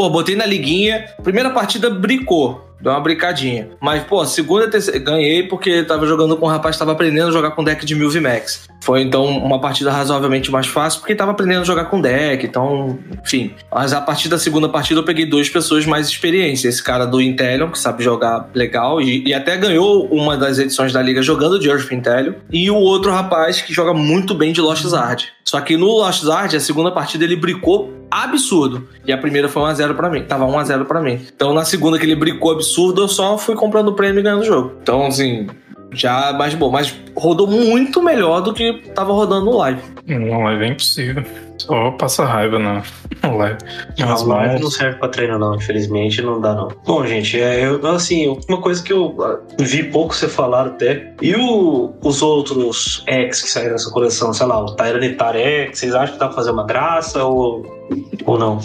[0.00, 1.04] Pô, botei na liguinha.
[1.22, 2.66] Primeira partida bricou.
[2.80, 3.68] Deu uma brincadinha.
[3.78, 4.98] Mas, pô, segunda terceira.
[4.98, 7.94] Ganhei porque tava jogando com um rapaz que tava aprendendo a jogar com deck de
[7.94, 8.66] mil VMAX.
[8.82, 12.46] Foi então uma partida razoavelmente mais fácil porque tava aprendendo a jogar com deck.
[12.46, 13.52] Então, enfim.
[13.70, 16.64] Mas a partir da segunda partida eu peguei duas pessoas mais experientes.
[16.64, 20.94] Esse cara do Intelion, que sabe jogar legal e, e até ganhou uma das edições
[20.94, 22.32] da liga jogando de Earth Intelion.
[22.50, 25.28] E o outro rapaz que joga muito bem de Lost Zard.
[25.44, 28.88] Só que no Lost Zard, a segunda partida ele bricou absurdo.
[29.06, 30.22] E a primeira foi 1x0 para mim.
[30.24, 31.20] Tava 1x0 para mim.
[31.34, 34.42] Então na segunda que ele bricou absurdo, eu só fui comprando o prêmio e ganhando
[34.42, 34.72] o jogo.
[34.82, 35.46] Então, assim,
[35.92, 36.70] já mais bom.
[36.70, 39.80] Mas rodou muito melhor do que tava rodando no live.
[40.06, 41.24] Não, é bem possível.
[41.60, 42.82] Só passa raiva na,
[43.22, 43.58] no live.
[44.02, 46.68] As lives não serve pra treino, não, infelizmente, não dá, não.
[46.86, 51.12] Bom, gente, é, eu, assim, uma coisa que eu ah, vi pouco você falar até.
[51.20, 55.94] E o, os outros X que saíram dessa coleção, sei lá, o Tyranitar X, vocês
[55.94, 57.62] acham que dá pra fazer uma graça ou,
[58.24, 58.58] ou não?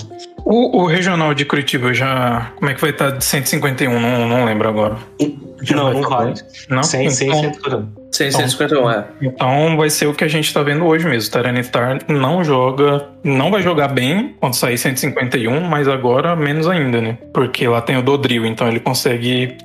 [0.46, 2.52] O, o regional de Curitiba já.
[2.56, 4.00] Como é que vai estar de 151?
[4.00, 4.98] Não, não lembro agora.
[5.62, 6.34] Já não, não vai.
[6.70, 6.84] Não?
[6.84, 7.52] 100, 100,
[8.24, 8.86] então, 151.
[8.86, 9.06] 651, é.
[9.22, 11.32] então vai ser o que a gente tá vendo hoje mesmo.
[11.32, 13.08] Tyranitar não joga.
[13.24, 17.18] Não vai jogar bem quando sair 151, mas agora menos ainda, né?
[17.34, 19.58] Porque lá tem o Dodril, então ele consegue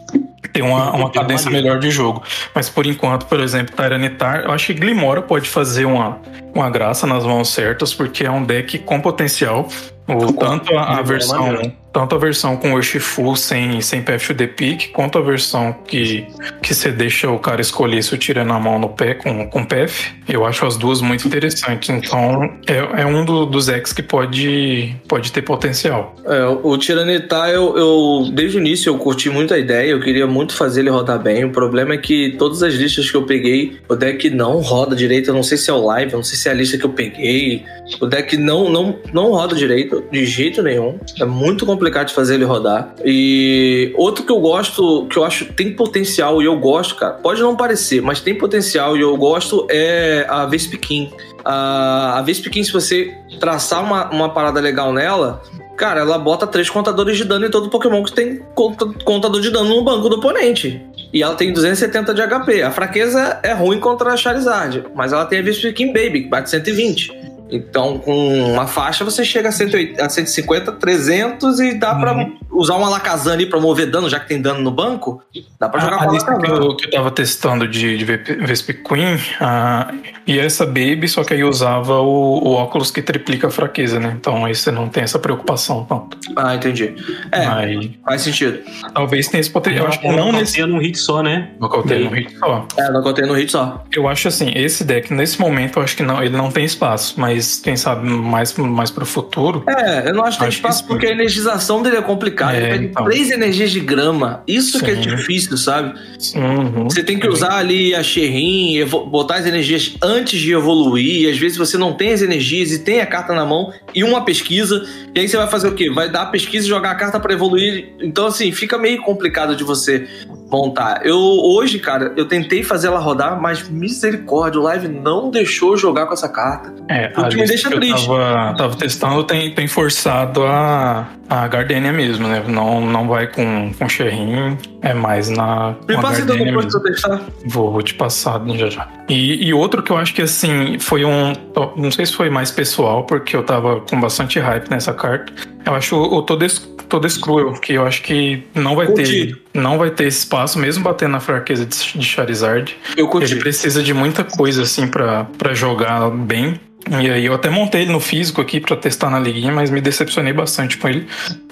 [0.52, 2.22] ter uma, uma cadência melhor de jogo.
[2.54, 6.18] Mas por enquanto, por exemplo, Tyranitar, eu acho que Glimora pode fazer uma,
[6.54, 9.68] uma graça nas mãos certas, porque é um deck com potencial.
[10.08, 15.18] O, tanto a, a versão tanto a versão com Urshifu sem, sem PFD Pick, quanto
[15.18, 16.26] a versão que,
[16.62, 19.64] que você deixa o cara escolher se o tira na mão no pé com, com
[19.64, 20.12] PF.
[20.28, 21.88] Eu acho as duas muito interessantes.
[21.88, 26.14] Então, é, é um do, dos decks que pode, pode ter potencial.
[26.24, 30.26] É, o Tiranitar, eu, eu, desde o início eu curti muito a ideia, eu queria
[30.26, 31.44] muito fazer ele rodar bem.
[31.44, 35.30] O problema é que todas as listas que eu peguei, o deck não roda direito.
[35.30, 36.84] Eu não sei se é o live, eu não sei se é a lista que
[36.84, 37.64] eu peguei.
[38.00, 40.98] O deck não, não, não roda direito, de jeito nenhum.
[41.20, 42.94] É muito complicado complicado de fazer ele rodar.
[43.02, 47.40] E outro que eu gosto, que eu acho tem potencial e eu gosto, cara, pode
[47.40, 51.10] não parecer, mas tem potencial e eu gosto é a Vespikin.
[51.42, 55.42] A, a Vespikin, se você traçar uma, uma parada legal nela,
[55.76, 59.70] cara, ela bota três contadores de dano em todo Pokémon que tem contador de dano
[59.70, 60.84] no banco do oponente.
[61.12, 62.62] E ela tem 270 de HP.
[62.62, 66.50] A fraqueza é ruim contra a Charizard, mas ela tem a Vespikin Baby, que bate
[66.50, 67.29] 120.
[67.50, 72.00] Então, com uma faixa, você chega a, 180, a 150, 300 e dá uhum.
[72.00, 72.14] pra
[72.60, 75.22] usar uma Alakazam ali pra mover dano, já que tem dano no banco.
[75.58, 78.70] Dá pra jogar a, a lista que eu, que eu tava testando de, de Vesp
[78.86, 83.50] Queen, uh, e essa Baby, só que aí usava o, o, óculos que triplica a
[83.50, 84.14] fraqueza, né?
[84.18, 86.18] Então aí você não tem essa preocupação tanto.
[86.36, 86.94] Ah, entendi.
[87.32, 88.60] É, aí, faz sentido.
[88.94, 89.86] Talvez tenha esse potencial.
[89.86, 90.64] Eu acho que não nesse...
[90.66, 91.50] num hit só, né?
[91.58, 92.66] Nocautei num hit só.
[92.76, 93.82] É, nocautei num hit só.
[93.90, 97.14] Eu acho assim, esse deck, nesse momento, eu acho que não, ele não tem espaço,
[97.18, 99.64] mas quem sabe mais, mais pro futuro.
[99.66, 102.49] É, eu não acho que tem espaço porque a energização dele é complicada.
[102.54, 103.04] É, ele pede então.
[103.04, 104.42] três energias de grama.
[104.46, 104.84] Isso Sim.
[104.84, 105.98] que é difícil, sabe?
[106.34, 106.84] Uhum.
[106.84, 111.22] Você tem que usar ali a Sherrin, botar as energias antes de evoluir.
[111.22, 114.04] E às vezes você não tem as energias e tem a carta na mão e
[114.04, 114.86] uma pesquisa.
[115.14, 115.90] E aí você vai fazer o quê?
[115.90, 117.94] Vai dar a pesquisa e jogar a carta para evoluir.
[118.00, 120.06] Então, assim, fica meio complicado de você
[120.50, 121.06] montar.
[121.06, 126.06] Eu hoje, cara, eu tentei fazer ela rodar, mas misericórdia, o live não deixou jogar
[126.06, 126.74] com essa carta.
[126.88, 128.08] É, o que me deixa que triste.
[128.08, 132.42] Eu tava, tava testando tem, tem forçado a, a Gardenia mesmo, né?
[132.46, 135.74] Não, não vai com, com Sherrin, é mais na.
[135.88, 137.20] Me passa então depois de eu testar.
[137.44, 138.88] Vou, vou te passar já já.
[139.08, 141.32] E, e outro que eu acho que assim, foi um.
[141.76, 145.32] Não sei se foi mais pessoal, porque eu tava com bastante hype nessa carta.
[145.64, 146.58] Eu acho o Todes,
[146.88, 149.26] Todescruel, que eu acho que não vai Curti.
[149.26, 152.76] ter não vai ter espaço, mesmo batendo na fraqueza de Charizard.
[152.96, 153.32] Eu curti.
[153.32, 156.60] Ele precisa de muita coisa assim para jogar bem.
[156.88, 159.80] E aí eu até montei ele no físico aqui para testar na liguinha, mas me
[159.80, 161.06] decepcionei bastante com ele.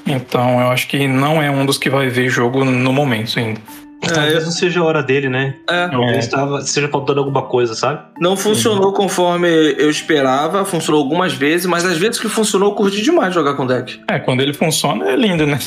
[0.06, 3.60] Então eu acho que não é um dos que vai ver jogo no momento ainda.
[4.02, 5.54] É, Talvez não seja a hora dele, né?
[5.68, 5.88] É.
[5.88, 8.00] Talvez estava, esteja faltando alguma coisa, sabe?
[8.20, 13.02] Não funcionou conforme eu esperava, funcionou algumas vezes, mas às vezes que funcionou, eu curti
[13.02, 14.00] demais jogar com deck.
[14.08, 15.58] É, quando ele funciona é lindo, né?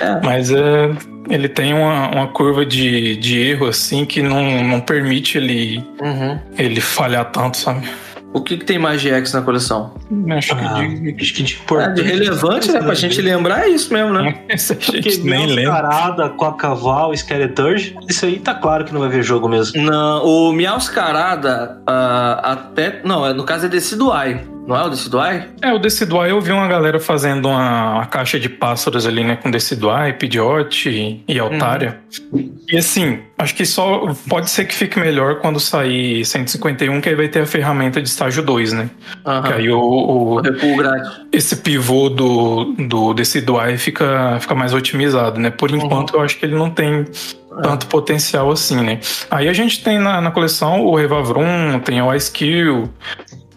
[0.00, 0.18] É.
[0.26, 0.90] Mas é,
[1.30, 6.38] ele tem uma, uma curva de, de erro, assim, que não, não permite ele, uhum.
[6.58, 7.88] ele falhar tanto, sabe?
[8.32, 9.94] O que, que tem mais de X na coleção?
[10.36, 11.90] Acho que, ah, de, acho que de importante.
[11.90, 12.80] Ah, de relevante, né?
[12.80, 14.42] Pra gente lembrar é isso mesmo, né?
[14.48, 16.28] Essa gente nem lembra.
[16.36, 19.80] com a Caval, Skeleturge, isso aí tá claro que não vai ver jogo mesmo.
[19.80, 23.00] Não, o Miauscarada uh, até.
[23.02, 24.57] Não, é, no caso é Decidueye.
[24.68, 25.44] Não é o Decidueye?
[25.62, 29.34] É, o Decidueye eu vi uma galera fazendo uma, uma caixa de pássaros ali, né?
[29.34, 31.98] Com Decidueye, Pidgeot e, e Altaria.
[32.30, 32.52] Hum.
[32.70, 37.14] E assim, acho que só pode ser que fique melhor quando sair 151, que aí
[37.14, 38.90] vai ter a ferramenta de estágio 2, né?
[39.24, 39.42] Uhum.
[39.42, 40.42] Que aí o, o
[41.32, 45.48] esse pivô do, do Decidueye fica, fica mais otimizado, né?
[45.48, 46.18] Por enquanto uhum.
[46.18, 47.06] eu acho que ele não tem
[47.62, 47.88] tanto é.
[47.88, 49.00] potencial assim, né?
[49.30, 52.90] Aí a gente tem na, na coleção o Revavrum, tem o Ice Kill,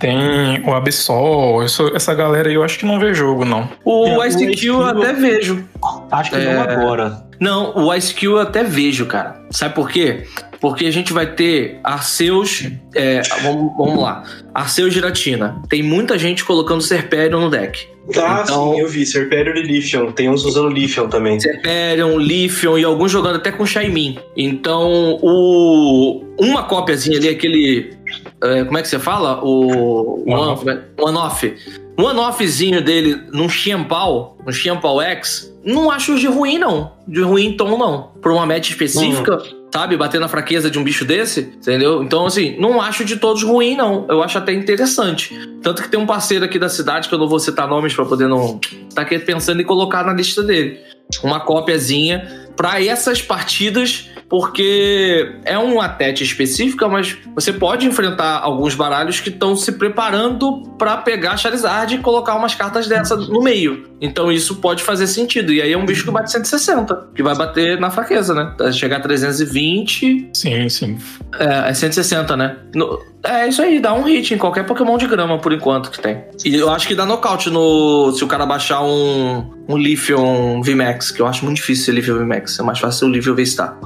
[0.01, 1.63] tem o Absol,
[1.95, 3.69] essa galera aí eu acho que não vê jogo, não.
[3.85, 5.63] O é, Ice Kill eu até vejo.
[6.11, 6.53] Acho que é...
[6.55, 7.23] não agora.
[7.39, 9.41] Não, o Ice Kill eu até vejo, cara.
[9.51, 10.25] Sabe por quê?
[10.59, 12.67] Porque a gente vai ter Arceus.
[12.95, 14.23] É, vamos, vamos lá.
[14.53, 15.61] Arceus Giratina.
[15.69, 17.87] Tem muita gente colocando Serperion no deck.
[18.15, 19.05] Ah, então, sim, eu vi.
[19.05, 20.11] Serperion e Lithium.
[20.11, 21.39] Tem uns usando Lithium também.
[21.39, 24.17] Serperion, Lithium e alguns jogando até com Shaimin.
[24.35, 27.93] Então, o uma cópiazinha ali, aquele.
[28.43, 29.39] É, como é que você fala?
[29.43, 31.55] O One-Off.
[31.97, 36.91] um on-offzinho dele num Xianpao, no Xianpao X, não acho de ruim, não.
[37.07, 38.11] De ruim tom, não.
[38.21, 39.37] Por uma match específica,
[39.71, 39.95] sabe?
[39.95, 42.01] Bater na fraqueza de um bicho desse, entendeu?
[42.01, 44.07] Então, assim, não acho de todos ruim, não.
[44.09, 45.37] Eu acho até interessante.
[45.61, 48.05] Tanto que tem um parceiro aqui da cidade, que eu não vou citar nomes pra
[48.05, 48.59] poder não.
[48.95, 50.79] Tá aqui pensando em colocar na lista dele.
[51.23, 58.73] Uma cópiazinha para essas partidas porque é uma tete específica, mas você pode enfrentar alguns
[58.75, 63.89] baralhos que estão se preparando para pegar Charizard e colocar umas cartas dessa no meio.
[63.99, 65.51] Então isso pode fazer sentido.
[65.51, 68.71] E aí é um bicho que bate 160, que vai bater na fraqueza, né?
[68.71, 70.29] Chegar a 320.
[70.33, 70.97] Sim, sim.
[71.37, 72.55] É, é 160, né?
[72.73, 75.99] No, é isso aí, dá um hit em qualquer Pokémon de grama, por enquanto, que
[75.99, 76.23] tem.
[76.45, 78.13] E eu acho que dá nocaute no.
[78.13, 82.50] Se o cara baixar um, um VMAX, que eu acho muito difícil ser Lithium VMAX.
[82.59, 83.77] É mais fácil o Lithium V-Star.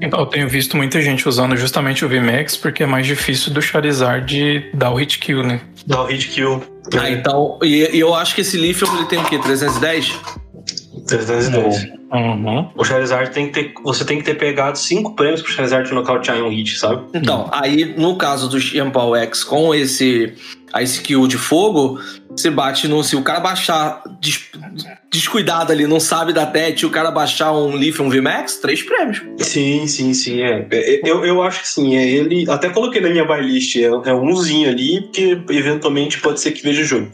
[0.00, 3.60] Então, eu tenho visto muita gente usando justamente o VMAX porque é mais difícil do
[3.60, 5.60] Charizard dar o hit kill, né?
[5.86, 6.62] Dar o hit kill.
[6.98, 7.58] Ah, então.
[7.62, 9.38] E, e eu acho que esse Lithium ele tem o quê?
[9.38, 10.18] 310?
[11.06, 11.94] 310.
[12.12, 12.70] Uhum.
[12.76, 13.74] O Charizard tem que ter.
[13.82, 17.04] Você tem que ter pegado 5 prêmios pro Charizard nocautear em um hit, sabe?
[17.12, 20.34] Então, aí no caso do Xianpao X com esse
[20.72, 22.00] a skill de fogo,
[22.36, 23.02] você bate no.
[23.02, 24.50] Se o cara baixar des,
[25.10, 29.22] descuidado ali, não sabe da TET, o cara baixar um Leaf, um VMAX, três prêmios.
[29.38, 30.42] Sim, sim, sim.
[30.42, 30.66] É.
[31.04, 31.96] Eu, eu acho que sim.
[31.96, 32.44] É, ele.
[32.50, 36.82] Até coloquei na minha buy é, é umzinho ali, que eventualmente pode ser que veja
[36.82, 37.10] o jogo.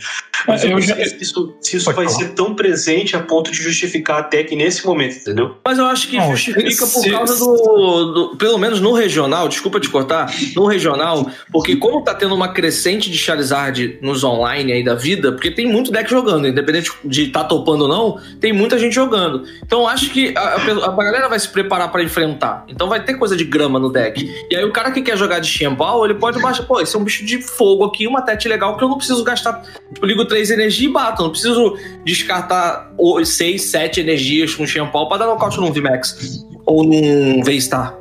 [0.47, 0.95] Mas eu, eu já...
[0.97, 2.09] se isso, se isso vai falar.
[2.09, 5.57] ser tão presente a ponto de justificar a TEC nesse momento, entendeu?
[5.65, 9.49] Mas eu acho que não, justifica por se, causa do, do, Pelo menos no regional,
[9.49, 14.73] desculpa te cortar, no regional, porque como tá tendo uma crescente de Charizard nos online
[14.73, 18.19] aí da vida, porque tem muito deck jogando, independente de estar tá topando ou não,
[18.41, 19.45] tem muita gente jogando.
[19.65, 20.55] Então eu acho que a,
[20.87, 22.65] a, galera vai se preparar para enfrentar.
[22.69, 24.29] Então vai ter coisa de grama no deck.
[24.51, 26.99] E aí o cara que quer jogar de Xianbao, ele pode baixar, pô, esse é
[26.99, 29.63] um bicho de fogo aqui, uma TET legal que eu não preciso gastar.
[29.93, 31.23] Tipo, ligo três energias e bato.
[31.23, 32.93] Não preciso descartar
[33.25, 36.45] seis, sete energias com Xianpao pra dar nocaute num VMAX.
[36.67, 37.99] Ou num V-Star.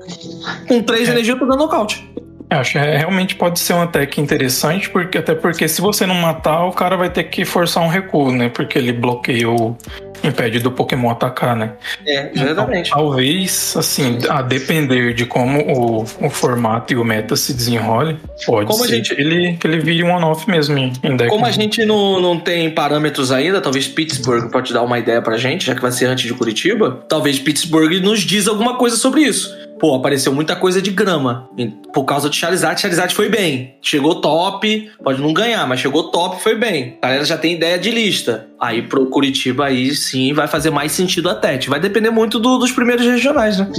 [0.68, 1.12] Com três é.
[1.12, 2.08] energias eu tô dando nocaute.
[2.50, 6.16] Eu acho que realmente pode ser uma tech interessante, porque até porque se você não
[6.16, 8.50] matar, o cara vai ter que forçar um recuo, né?
[8.50, 9.78] Porque ele bloqueia o,
[10.24, 11.74] impede do Pokémon atacar, né?
[12.06, 12.90] É, exatamente.
[12.90, 18.18] Então, talvez, assim, a depender de como o, o formato e o meta se desenrole,
[18.46, 19.16] pode como ser gente...
[19.16, 21.30] que, ele, que ele vire um on-off mesmo em, em deck.
[21.30, 25.38] Como a gente não, não tem parâmetros ainda, talvez Pittsburgh pode dar uma ideia pra
[25.38, 29.22] gente, já que vai ser antes de Curitiba, talvez Pittsburgh nos diz alguma coisa sobre
[29.22, 31.50] isso pô, apareceu muita coisa de grama.
[31.94, 33.76] Por causa de Charizard, Charizard foi bem.
[33.82, 36.98] Chegou top, pode não ganhar, mas chegou top foi bem.
[37.02, 38.48] A galera já tem ideia de lista.
[38.60, 41.70] Aí pro Curitiba aí sim vai fazer mais sentido a TET.
[41.70, 43.72] Vai depender muito do, dos primeiros regionais, né?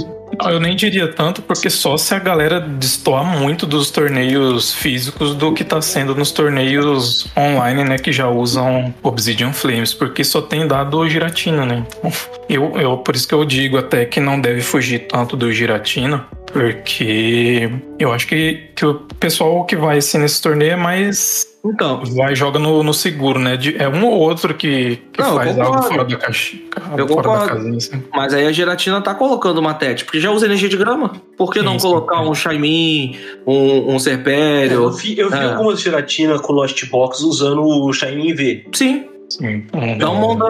[0.49, 5.53] Eu nem diria tanto, porque só se a galera destoar muito dos torneios físicos do
[5.53, 7.97] que tá sendo nos torneios online, né?
[7.97, 11.85] Que já usam Obsidian Flames, porque só tem dado Giratina, né?
[12.49, 16.27] Eu, eu, por isso que eu digo até que não deve fugir tanto do Giratina,
[16.51, 22.03] porque eu acho que, que o pessoal que vai assim, nesse torneio é mais então.
[22.15, 23.55] Vai joga no, no seguro, né?
[23.55, 26.57] De, é um ou outro que, que não, faz algo fora da caixa.
[26.97, 27.45] Eu fora concordo.
[27.45, 28.03] Da casinha, assim.
[28.11, 31.13] Mas aí a gelatina tá colocando uma TET, porque já usa energia de grama.
[31.37, 32.29] Por que sim, não sim, colocar sim.
[32.29, 34.81] um Shaimin, um, um Serpério?
[34.81, 35.51] É, eu vi, eu vi é.
[35.51, 38.65] algumas gelatinas com Lost Box usando o Shaimin V.
[38.73, 39.05] Sim.
[39.29, 39.65] Sim.
[39.97, 40.45] Dá um mundo.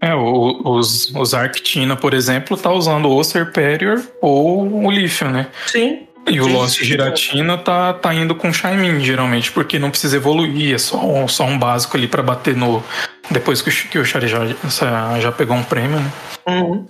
[0.00, 5.46] É, o, os, os Arctina, por exemplo, tá usando ou Serperior ou o Lithium, né?
[5.66, 6.08] Sim.
[6.26, 10.78] E o Lost Giratina tá, tá indo com Shaimin, geralmente, porque não precisa evoluir, é
[10.78, 12.82] só um, só um básico ali para bater no.
[13.30, 16.12] Depois que o, que o Charizard já, já pegou um prêmio, né?
[16.46, 16.86] Uhum.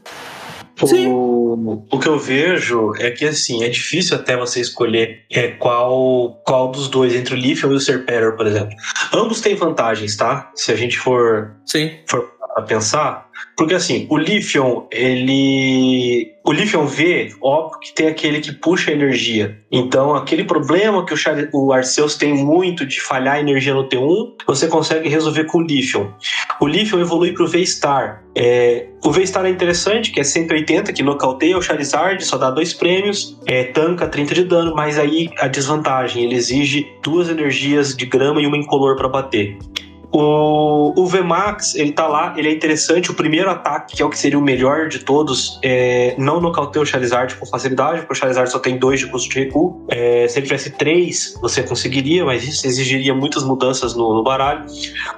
[0.83, 6.41] O, o que eu vejo é que assim, é difícil até você escolher é, qual,
[6.47, 8.75] qual dos dois, entre o Lithium e o Serperior, por exemplo.
[9.13, 10.51] Ambos têm vantagens, tá?
[10.55, 11.99] Se a gente for, Sim.
[12.07, 16.33] for a pensar, porque assim, o Lithium, ele.
[16.45, 19.59] O Lithium V, óbvio que tem aquele que puxa energia.
[19.71, 21.49] Então, aquele problema que o, Char...
[21.53, 26.11] o Arceus tem muito de falhar energia no T1, você consegue resolver com o Lithium.
[26.61, 28.25] O Lithium evolui para o V-Star.
[28.35, 28.87] É...
[29.05, 33.39] O V-Star é interessante, que é 180, que nocauteia o Charizard, só dá dois prêmios,
[33.47, 38.41] é, tanca 30 de dano, mas aí a desvantagem, ele exige duas energias de grama
[38.41, 39.59] e uma incolor para bater.
[40.13, 43.11] O, o VMAX, ele tá lá, ele é interessante.
[43.11, 46.83] O primeiro ataque, que é o que seria o melhor de todos, é, não nocauteia
[46.83, 49.85] o Charizard com facilidade, porque o Charizard só tem dois de custo de recuo.
[49.89, 54.67] É, se ele tivesse três, você conseguiria, mas isso exigiria muitas mudanças no, no baralho.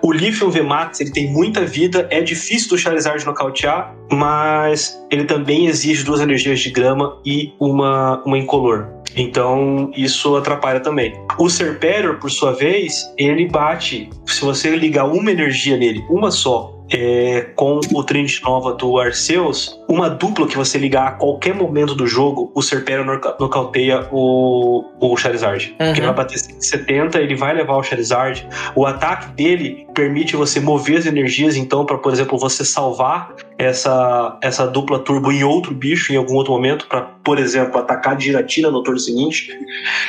[0.02, 5.66] O Lithium VMAX, ele tem muita vida, é difícil do Charizard nocautear, mas ele também
[5.66, 8.88] exige duas energias de grama e uma, uma incolor.
[9.16, 11.14] Então isso atrapalha também.
[11.38, 14.10] O Serperior, por sua vez, ele bate.
[14.26, 19.80] Se você ligar uma energia nele, uma só, é, com o Trinity Nova do Arceus,
[19.88, 25.16] uma dupla que você ligar a qualquer momento do jogo, o Serperior nocauteia o, o
[25.16, 25.74] Charizard.
[25.80, 25.92] Uhum.
[25.94, 28.46] Que vai bater 170, ele vai levar o Charizard.
[28.74, 34.38] O ataque dele permite você mover as energias, então, para, por exemplo, você salvar essa,
[34.40, 38.70] essa dupla turbo em outro bicho em algum outro momento, para, por exemplo, atacar giratina
[38.70, 39.50] no turno seguinte.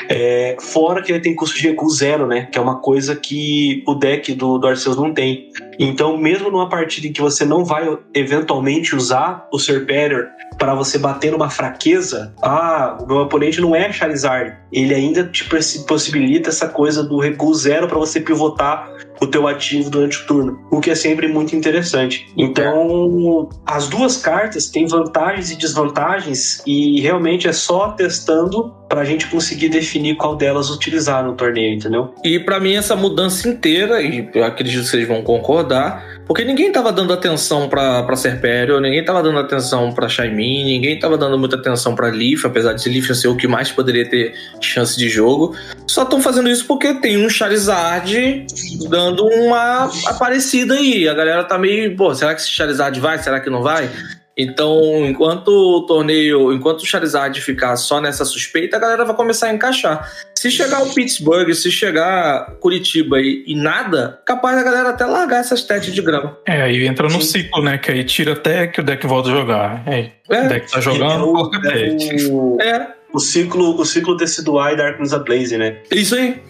[0.09, 2.47] É, fora que ele tem custo de recuo zero, né?
[2.51, 5.49] Que é uma coisa que o deck do, do Arceus não tem.
[5.79, 10.27] Então, mesmo numa partida em que você não vai eventualmente usar o Serperior
[10.57, 15.47] para você bater numa fraqueza, ah, o meu oponente não é Charizard, ele ainda te
[15.87, 18.91] possibilita essa coisa do recuo zero para você pivotar
[19.21, 22.27] o teu ativo durante o turno, o que é sempre muito interessante.
[22.37, 29.05] Então, as duas cartas têm vantagens e desvantagens e realmente é só testando para a
[29.05, 32.13] gente conseguir definir qual delas utilizar no torneio, entendeu?
[32.23, 36.71] E para mim essa mudança inteira, e eu acredito que vocês vão concordar, porque ninguém
[36.71, 40.07] tava dando atenção para Serpério, ninguém tava dando atenção para
[40.43, 43.71] Shaimin, ninguém tava dando muita atenção para Leaf, apesar de Leaf ser o que mais
[43.71, 45.55] poderia ter chance de jogo.
[45.87, 48.45] Só estão fazendo isso porque tem um Charizard
[48.89, 51.07] dando uma aparecida aí.
[51.07, 53.17] A galera tá meio, pô, será que esse Charizard vai?
[53.19, 53.89] Será que não vai?
[54.37, 59.47] Então, enquanto o torneio, enquanto o Charizard ficar só nessa suspeita, a galera vai começar
[59.47, 60.09] a encaixar.
[60.35, 65.39] Se chegar o Pittsburgh, se chegar Curitiba e, e nada, capaz da galera até largar
[65.39, 66.37] essas tetes de grama.
[66.45, 67.43] É, aí entra no Sim.
[67.43, 67.77] ciclo, né?
[67.77, 69.83] Que aí tira até que o deck volta a jogar.
[69.87, 70.45] É, é.
[70.45, 71.95] O deck tá jogando, coloca é,
[72.29, 72.57] o...
[72.59, 72.87] é.
[73.13, 75.77] O ciclo, o ciclo deciduar e Darkness Ablaze, né?
[75.91, 76.41] Isso aí.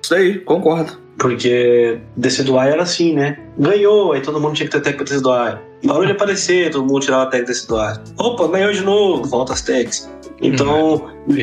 [0.00, 0.96] Isso aí, concordo.
[1.18, 3.36] Porque Decidueye era assim, né?
[3.58, 5.71] Ganhou, aí todo mundo tinha que ter tag pra Decidueye.
[5.82, 7.98] De aparecer, todo mundo tirava a tag Decidueye.
[8.18, 10.08] Opa, ganhou de novo, volta as tags.
[10.40, 11.34] Então, hum,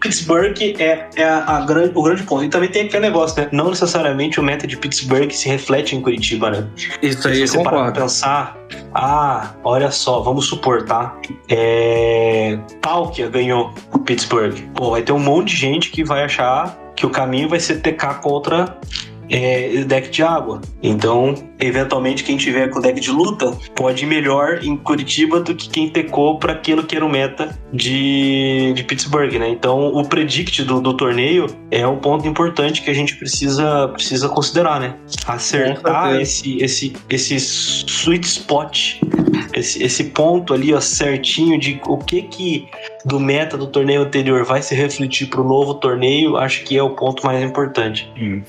[0.00, 2.44] Pittsburgh é, é a, a grande, o grande ponto.
[2.44, 3.48] E também tem aquele negócio, né?
[3.52, 6.66] Não necessariamente o meta de Pittsburgh se reflete em Curitiba, né?
[7.00, 8.58] Isso aí, Se você parar pra pensar,
[8.94, 11.16] ah, olha só, vamos supor, tá?
[11.48, 12.58] É...
[12.80, 14.54] Palkia ganhou o Pittsburgh.
[14.74, 17.80] Pô, vai ter um monte de gente que vai achar que o caminho vai ser
[17.80, 18.76] TK contra
[19.30, 20.60] é, deck de água.
[20.82, 21.34] Então,
[21.66, 25.88] eventualmente, quem tiver com deck de luta pode ir melhor em Curitiba do que quem
[25.88, 29.48] tecou para aquilo que era o meta de, de Pittsburgh, né?
[29.48, 34.28] Então, o predict do, do torneio é um ponto importante que a gente precisa, precisa
[34.28, 34.96] considerar, né?
[35.26, 39.00] Acertar esse, esse, esse sweet spot,
[39.54, 42.68] esse, esse ponto ali ó, certinho de o que que
[43.04, 46.82] do meta do torneio anterior vai se refletir para o novo torneio, acho que é
[46.82, 48.10] o ponto mais importante.
[48.16, 48.42] Hum.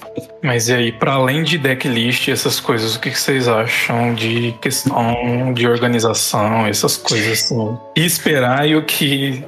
[0.44, 5.54] Mas e aí, para além de decklist, essas coisas, o que vocês acham de questão
[5.54, 7.78] de organização, essas coisas assim?
[7.96, 9.44] E esperar e o que,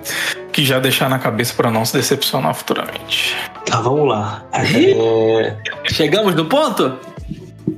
[0.52, 3.36] que já deixar na cabeça para não se decepcionar futuramente.
[3.66, 4.46] Tá, vamos lá.
[4.54, 5.56] É...
[5.86, 6.98] Chegamos no ponto?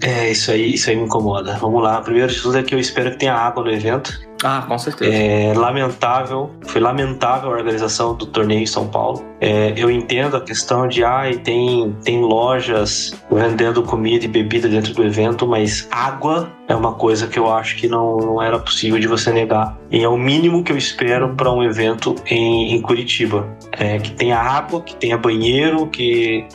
[0.02, 1.58] É, isso aí, isso aí me incomoda.
[1.58, 2.02] Vamos lá.
[2.02, 4.27] Primeiro de tudo é que eu espero que tenha água no evento.
[4.44, 5.12] Ah, com certeza.
[5.12, 9.26] É lamentável, foi lamentável a organização do torneio em São Paulo.
[9.40, 14.94] É, eu entendo a questão de, ah, tem, tem lojas vendendo comida e bebida dentro
[14.94, 19.00] do evento, mas água é uma coisa que eu acho que não, não era possível
[19.00, 19.78] de você negar.
[19.90, 23.48] E é o mínimo que eu espero para um evento em, em Curitiba.
[23.72, 26.46] É, que tenha água, que tenha banheiro, que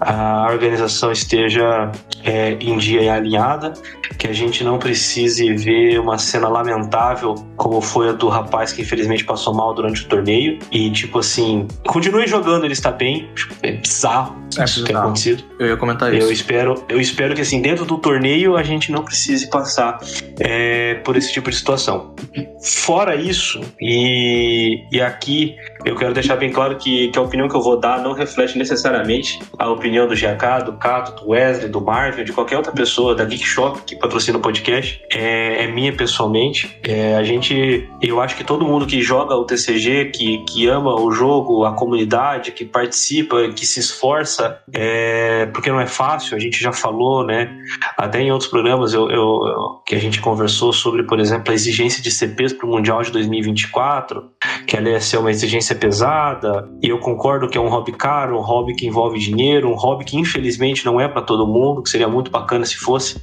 [0.00, 1.90] a organização esteja
[2.22, 3.72] é, em dia e alinhada,
[4.18, 7.17] que a gente não precise ver uma cena lamentável
[7.56, 10.58] como foi a do rapaz que infelizmente passou mal durante o torneio.
[10.70, 13.28] E tipo assim, continue jogando, ele está bem.
[13.34, 15.44] Tipo, é bizarro é isso ter acontecido.
[15.58, 16.32] Eu ia comentar eu isso.
[16.32, 19.98] Espero, eu espero que assim, dentro do torneio a gente não precise passar
[20.40, 22.14] é, por esse tipo de situação.
[22.62, 27.54] Fora isso, e, e aqui eu quero deixar bem claro que, que a opinião que
[27.54, 31.80] eu vou dar não reflete necessariamente a opinião do GK, do Cato, do Wesley, do
[31.80, 35.00] Marvel, de qualquer outra pessoa da Geek Shop que patrocina o podcast.
[35.12, 36.78] É, é minha pessoalmente.
[36.82, 40.94] É, a gente, eu acho que todo mundo que joga o TCG, que, que ama
[40.94, 46.40] o jogo, a comunidade, que participa, que se esforça, é, porque não é fácil, a
[46.40, 47.56] gente já falou, né?
[47.96, 51.54] Até em outros programas eu, eu, eu que a gente conversou sobre, por exemplo, a
[51.54, 54.30] exigência de CPs para o Mundial de 2024,
[54.66, 58.38] que ela ia ser uma exigência pesada, e eu concordo que é um hobby caro,
[58.38, 61.90] um hobby que envolve dinheiro, um hobby que infelizmente não é para todo mundo, que
[61.90, 63.22] seria muito bacana se fosse,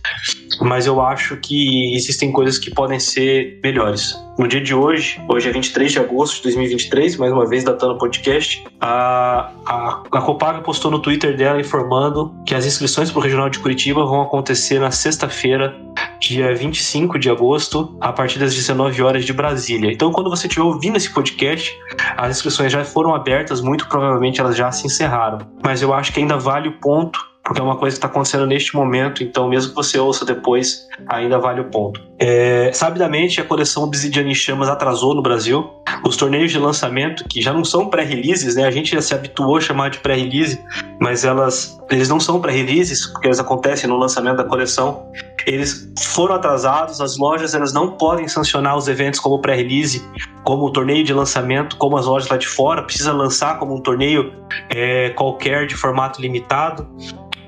[0.61, 4.15] mas eu acho que existem coisas que podem ser melhores.
[4.37, 7.93] No dia de hoje, hoje é 23 de agosto de 2023, mais uma vez datando
[7.93, 13.19] o podcast, a, a, a Copag postou no Twitter dela informando que as inscrições para
[13.19, 15.73] o Regional de Curitiba vão acontecer na sexta-feira,
[16.19, 19.91] dia 25 de agosto, a partir das 19 horas de Brasília.
[19.91, 21.73] Então, quando você estiver ouvindo esse podcast,
[22.17, 25.39] as inscrições já foram abertas, muito provavelmente elas já se encerraram.
[25.63, 28.47] Mas eu acho que ainda vale o ponto porque é uma coisa que está acontecendo
[28.47, 32.01] neste momento, então mesmo que você ouça depois, ainda vale o ponto.
[32.17, 35.69] É, sabidamente, a coleção Obsidian em Chamas atrasou no Brasil.
[36.03, 38.65] Os torneios de lançamento, que já não são pré-releases, né?
[38.65, 40.59] A gente já se habituou a chamar de pré-release,
[40.99, 45.05] mas elas, eles não são pré-releases, porque eles acontecem no lançamento da coleção.
[45.45, 50.03] Eles foram atrasados, as lojas elas não podem sancionar os eventos como pré-release,
[50.43, 53.81] como o torneio de lançamento, como as lojas lá de fora, precisa lançar como um
[53.81, 54.33] torneio
[54.69, 56.87] é, qualquer de formato limitado.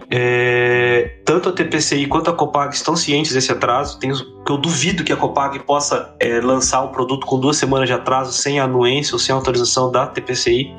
[0.10, 3.99] É, tanto a TPCI quanto a Copag estão cientes desse atraso.
[3.99, 4.16] Tenho,
[4.47, 8.32] eu duvido que a Copag possa é, lançar o produto com duas semanas de atraso
[8.32, 10.74] sem anuência ou sem autorização da TPCI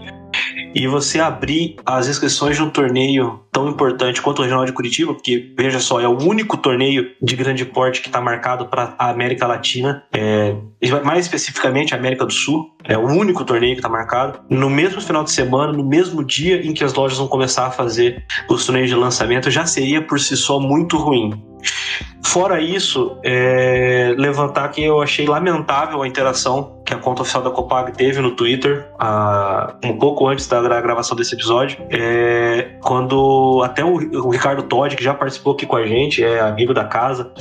[0.75, 5.15] e você abrir as inscrições de um torneio tão importante quanto o Regional de Curitiba,
[5.15, 9.11] porque veja só, é o único torneio de grande porte que está marcado para a
[9.11, 10.55] América Latina, é,
[11.05, 15.01] mais especificamente a América do Sul, é o único torneio que está marcado, no mesmo
[15.01, 18.65] final de semana, no mesmo dia em que as lojas vão começar a fazer os
[18.65, 21.41] torneios de lançamento, já seria por si só muito ruim.
[22.25, 27.51] Fora isso, é, levantar que eu achei lamentável a interação que a conta oficial da
[27.51, 33.85] Copag teve no Twitter a, um pouco antes da gravação desse episódio, é, quando até
[33.85, 37.33] o, o, Ricardo Todd, que já participou aqui com a gente, é amigo da casa,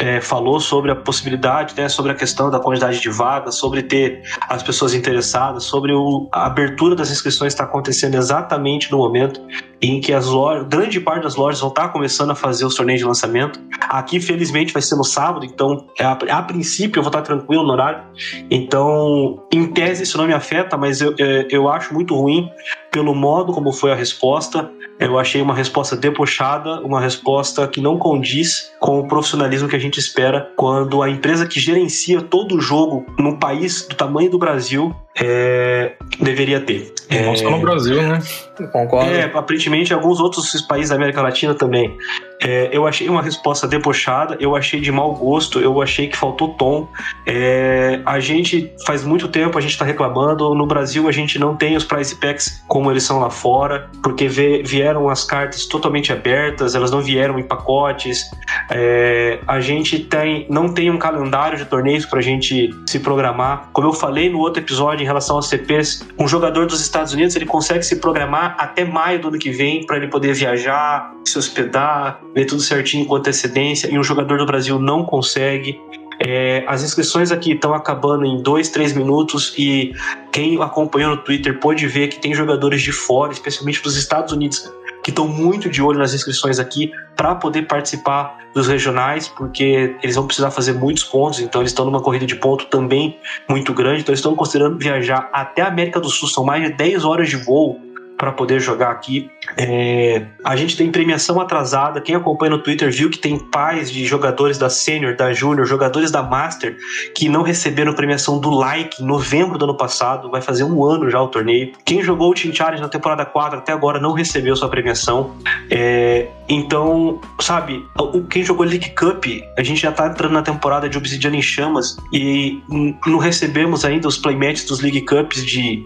[0.00, 4.22] é, falou sobre a possibilidade, né, sobre a questão da quantidade de vagas, sobre ter
[4.48, 9.40] as pessoas interessadas, sobre o, a abertura das inscrições está acontecendo exatamente no momento
[9.82, 13.00] em que as lojas, grande parte das lojas vão estar começando a fazer os torneios
[13.00, 13.60] de lançamento.
[13.88, 17.72] Aqui, felizmente, vai ser no sábado, então, a, a princípio, eu vou estar tranquilo no
[17.72, 18.02] horário.
[18.50, 22.50] Então, em tese, isso não me afeta, mas eu, é, eu acho muito ruim
[22.90, 24.70] pelo modo como foi a resposta.
[25.00, 29.78] Eu achei uma resposta debochada, uma resposta que não condiz com o profissionalismo que a
[29.78, 34.38] gente espera quando a empresa que gerencia todo o jogo num país do tamanho do
[34.38, 36.94] Brasil é, deveria ter.
[37.10, 38.20] Não é, só no Brasil, né?
[38.68, 39.10] Concordo.
[39.10, 41.96] É, aparentemente alguns outros países da América Latina também.
[42.42, 46.54] É, eu achei uma resposta debochada, eu achei de mau gosto, eu achei que faltou
[46.54, 46.88] tom.
[47.26, 50.54] É, a gente faz muito tempo a gente está reclamando.
[50.54, 54.26] No Brasil a gente não tem os price packs como eles são lá fora, porque
[54.28, 58.30] vieram as cartas totalmente abertas, elas não vieram em pacotes.
[58.70, 63.68] É, a gente tem, não tem um calendário de torneios para a gente se programar.
[63.72, 67.36] Como eu falei no outro episódio em relação aos CPs, um jogador dos Estados Unidos
[67.36, 71.38] ele consegue se programar até maio do ano que vem para ele poder viajar, se
[71.38, 75.80] hospedar, ver tudo certinho com antecedência, e um jogador do Brasil não consegue.
[76.22, 79.94] É, as inscrições aqui estão acabando em dois, três minutos e
[80.30, 84.70] quem acompanhou no Twitter pode ver que tem jogadores de fora, especialmente dos Estados Unidos,
[85.02, 90.16] que estão muito de olho nas inscrições aqui para poder participar dos regionais, porque eles
[90.16, 94.00] vão precisar fazer muitos pontos, então eles estão numa corrida de ponto também muito grande,
[94.00, 97.28] então eles estão considerando viajar até a América do Sul, são mais de 10 horas
[97.28, 97.80] de voo
[98.20, 99.30] para poder jogar aqui.
[99.56, 102.02] É, a gente tem premiação atrasada.
[102.02, 106.10] Quem acompanha no Twitter viu que tem pais de jogadores da Sênior, da Júnior, jogadores
[106.10, 106.76] da Master
[107.14, 110.30] que não receberam premiação do Like em novembro do ano passado.
[110.30, 111.72] Vai fazer um ano já o torneio.
[111.82, 115.34] Quem jogou o Team Challenge na temporada 4 até agora não recebeu sua premiação.
[115.70, 117.86] É, então, sabe,
[118.28, 119.24] quem jogou League Cup,
[119.56, 122.60] a gente já tá entrando na temporada de Obsidian em Chamas e
[123.06, 125.82] não recebemos ainda os playmatches dos League Cups de,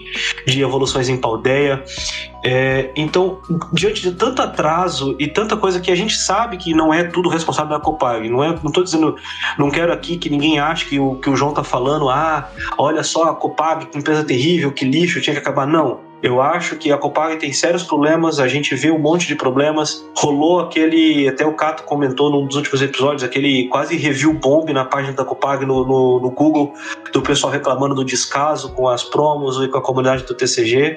[0.47, 1.85] de evoluções em Paldeia.
[2.45, 3.41] É, então,
[3.73, 7.29] diante de tanto atraso e tanta coisa que a gente sabe que não é tudo
[7.29, 9.17] responsável da Copag, não é, não tô dizendo,
[9.59, 13.03] não quero aqui que ninguém ache que o que o João tá falando, ah, olha
[13.03, 15.67] só a Copag, que empresa terrível, que lixo, tinha que acabar.
[15.67, 19.37] Não, eu acho que a Copag tem sérios problemas, a gente vê um monte de
[19.37, 20.03] problemas.
[20.17, 24.87] Rolou aquele, até o Cato comentou num dos últimos episódios, aquele quase review bomb na
[24.87, 26.73] página da Copag no, no, no Google,
[27.13, 30.97] do pessoal reclamando do descaso com as promos e com a comunidade do TCG.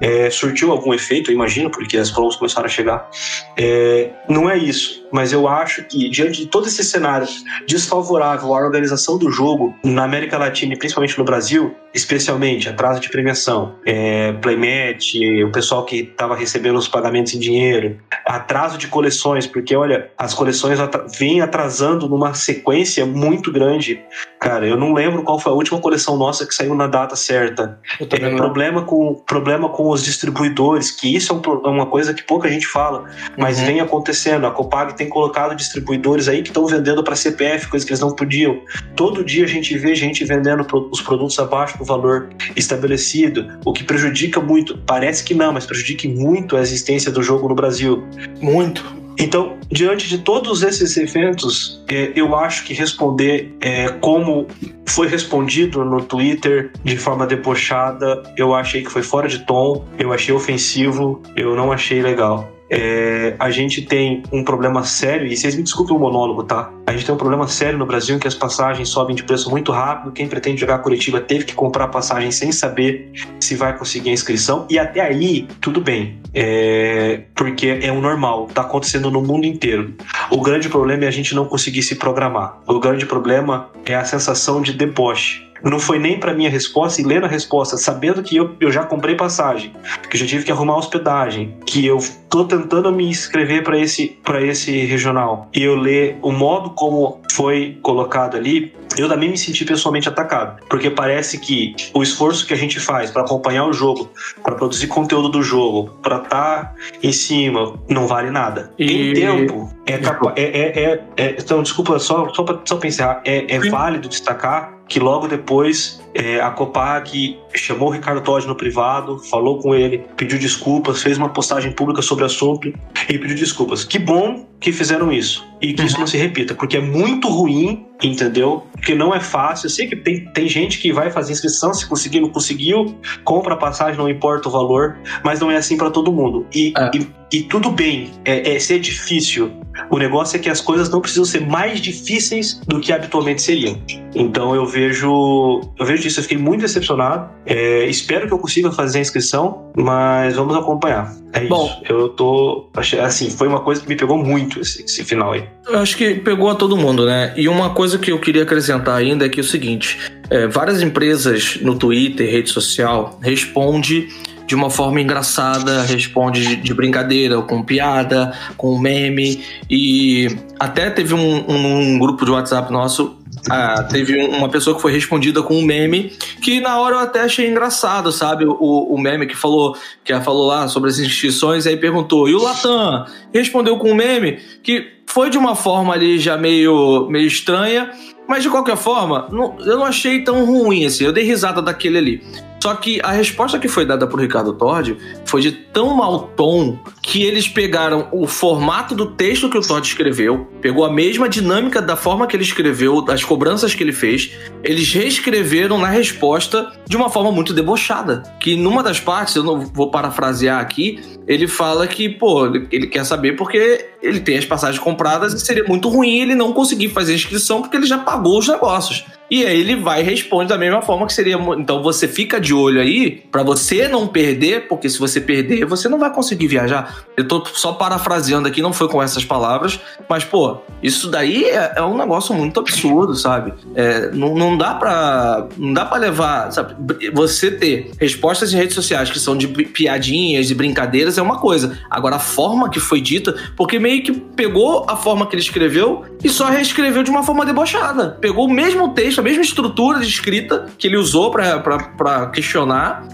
[0.00, 3.08] É, surtiu algum efeito, eu imagino, porque as promos começaram a chegar.
[3.56, 7.26] É, não é isso, mas eu acho que, diante de todo esse cenário
[7.66, 13.08] desfavorável à organização do jogo na América Latina e principalmente no Brasil, especialmente atraso de
[13.08, 15.14] premiação, é, playmatch,
[15.46, 20.34] o pessoal que estava recebendo os pagamentos em dinheiro, atraso de coleções, porque olha, as
[20.34, 20.78] coleções
[21.16, 24.02] vêm atrasando numa sequência muito grande.
[24.40, 27.78] Cara, eu não lembro qual foi a última coleção nossa que saiu na data certa.
[28.00, 32.22] É, problema com problema com os distribuidores, que isso é, um, é uma coisa que
[32.24, 33.04] pouca gente fala,
[33.38, 33.66] mas uhum.
[33.66, 34.46] vem acontecendo.
[34.46, 38.14] A Copag tem colocado distribuidores aí que estão vendendo para CPF, coisa que eles não
[38.14, 38.60] podiam.
[38.96, 43.84] Todo dia a gente vê gente vendendo os produtos abaixo do valor estabelecido, o que
[43.84, 44.76] prejudica muito.
[44.78, 48.04] Parece que não, mas prejudica muito a existência do jogo no Brasil.
[48.40, 48.84] Muito
[49.18, 54.46] Então, diante de todos esses eventos, é, eu acho que responder é, como
[54.86, 60.12] foi respondido no Twitter de forma debochada, eu achei que foi fora de tom, eu
[60.12, 62.55] achei ofensivo, eu não achei legal.
[62.68, 66.70] É, a gente tem um problema sério, e vocês me desculpem o monólogo, tá?
[66.86, 69.50] A gente tem um problema sério no Brasil em que as passagens sobem de preço
[69.50, 70.12] muito rápido.
[70.12, 73.10] Quem pretende jogar Curitiba teve que comprar passagem sem saber
[73.40, 74.66] se vai conseguir a inscrição.
[74.68, 76.18] E até aí, tudo bem.
[76.34, 79.94] É, porque é o normal, tá acontecendo no mundo inteiro.
[80.30, 82.60] O grande problema é a gente não conseguir se programar.
[82.66, 87.04] O grande problema é a sensação de deboche não foi nem para minha resposta e
[87.04, 89.72] lendo a resposta, sabendo que eu, eu já comprei passagem,
[90.10, 91.98] que já tive que arrumar hospedagem, que eu
[92.28, 97.20] tô tentando me inscrever para esse para esse regional e eu ler o modo como
[97.32, 102.54] foi colocado ali, eu também me senti pessoalmente atacado, porque parece que o esforço que
[102.54, 104.10] a gente faz para acompanhar o jogo,
[104.42, 108.72] para produzir conteúdo do jogo, para estar tá em cima, não vale nada.
[108.78, 109.10] E...
[109.10, 110.32] Em tempo, é, capa...
[110.36, 114.75] é, é, é, é, Então, desculpa, só, só para só pensar, é, é válido destacar
[114.88, 120.02] que logo depois é, a Copag chamou o Ricardo Todd no privado, falou com ele,
[120.16, 122.72] pediu desculpas, fez uma postagem pública sobre o assunto
[123.08, 123.84] e pediu desculpas.
[123.84, 125.86] Que bom que fizeram isso e que uhum.
[125.86, 128.64] isso não se repita, porque é muito ruim, entendeu?
[128.72, 129.66] Porque não é fácil.
[129.66, 132.94] Eu sei que tem, tem gente que vai fazer inscrição, se conseguir, não conseguiu,
[133.24, 136.46] compra a passagem, não importa o valor, mas não é assim para todo mundo.
[136.54, 136.90] E, é.
[136.94, 139.50] e, e, tudo bem, é, é ser difícil.
[139.90, 143.80] O negócio é que as coisas não precisam ser mais difíceis do que habitualmente seriam.
[144.14, 147.30] Então eu vejo, eu vejo Eu fiquei muito decepcionado.
[147.44, 151.14] É, espero que eu consiga fazer a inscrição, mas vamos acompanhar.
[151.32, 151.92] É Bom, isso.
[151.92, 152.68] Eu tô.
[153.02, 155.44] Assim, foi uma coisa que me pegou muito esse, esse final aí.
[155.66, 157.34] Eu acho que pegou a todo mundo, né?
[157.36, 159.98] E uma coisa que eu queria acrescentar ainda é que é o seguinte:
[160.30, 164.08] é, várias empresas no Twitter, rede social, responde
[164.46, 169.42] de uma forma engraçada, responde de, de brincadeira, com piada, com meme.
[169.68, 170.28] E
[170.58, 173.16] até teve um, um, um grupo de WhatsApp nosso
[173.50, 177.20] ah, teve uma pessoa que foi respondida com um meme que na hora eu até
[177.20, 178.44] achei engraçado, sabe?
[178.44, 182.42] O, o meme que falou que falou lá sobre as instituições, aí perguntou, e o
[182.42, 183.06] Latam?
[183.32, 187.90] Respondeu com um meme que foi de uma forma ali já meio, meio estranha,
[188.28, 191.04] mas de qualquer forma, não, eu não achei tão ruim assim.
[191.04, 192.22] Eu dei risada daquele ali.
[192.62, 196.78] Só que a resposta que foi dada por Ricardo Todd foi de tão mau tom
[197.02, 201.80] que eles pegaram o formato do texto que o Todd escreveu, pegou a mesma dinâmica
[201.80, 204.32] da forma que ele escreveu, das cobranças que ele fez,
[204.64, 208.22] eles reescreveram na resposta de uma forma muito debochada.
[208.40, 213.04] Que numa das partes, eu não vou parafrasear aqui, ele fala que, pô, ele quer
[213.04, 217.12] saber porque ele tem as passagens compradas e seria muito ruim ele não conseguir fazer
[217.12, 219.04] a inscrição porque ele já pagou os negócios.
[219.30, 221.36] E aí ele vai e responde da mesma forma que seria.
[221.58, 225.88] Então você fica de olho aí para você não perder, porque se você perder, você
[225.88, 227.04] não vai conseguir viajar.
[227.16, 231.72] Eu tô só parafraseando aqui, não foi com essas palavras, mas pô, isso daí é,
[231.76, 233.52] é um negócio muito absurdo, sabe?
[233.74, 236.76] É, não, não dá para não dá para levar, sabe?
[237.12, 241.78] Você ter respostas em redes sociais que são de piadinhas e brincadeiras é uma coisa.
[241.90, 246.04] Agora a forma que foi dita, porque meio que pegou a forma que ele escreveu
[246.22, 248.16] e só reescreveu de uma forma debochada.
[248.20, 253.06] Pegou o mesmo texto texto, a mesma estrutura de escrita que ele usou para questionar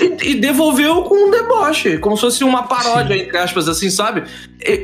[0.00, 3.22] e, e, devolveu com um deboche, como se fosse uma paródia, Sim.
[3.22, 4.24] entre aspas, assim, sabe?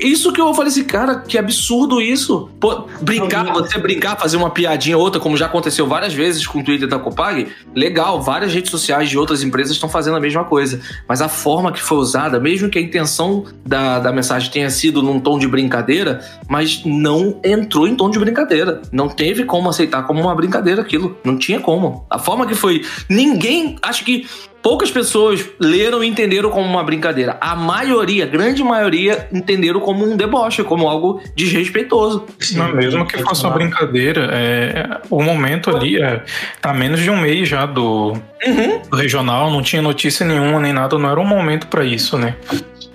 [0.01, 2.49] Isso que eu falei assim, cara, que absurdo isso.
[2.59, 6.61] Pô, brincar, você brincar, fazer uma piadinha ou outra, como já aconteceu várias vezes com
[6.61, 10.45] o Twitter da Copag, legal, várias redes sociais de outras empresas estão fazendo a mesma
[10.45, 10.81] coisa.
[11.07, 15.03] Mas a forma que foi usada, mesmo que a intenção da, da mensagem tenha sido
[15.03, 18.81] num tom de brincadeira, mas não entrou em tom de brincadeira.
[18.91, 21.18] Não teve como aceitar como uma brincadeira aquilo.
[21.22, 22.07] Não tinha como.
[22.09, 22.83] A forma que foi.
[23.11, 23.77] Ninguém.
[23.83, 24.27] Acho que
[24.66, 27.36] poucas pessoas leram e entenderam como uma brincadeira.
[27.40, 32.26] A maioria, a grande maioria, entenderam como um deboche, como algo desrespeitoso.
[32.40, 36.20] Sim, Não, mesmo que fosse uma brincadeira, é, o momento ali é,
[36.60, 38.14] tá menos de um mês já do,
[38.44, 38.82] uhum.
[38.90, 42.34] do regional, não tinha notícia nenhuma nem nada, não era um momento para isso, né?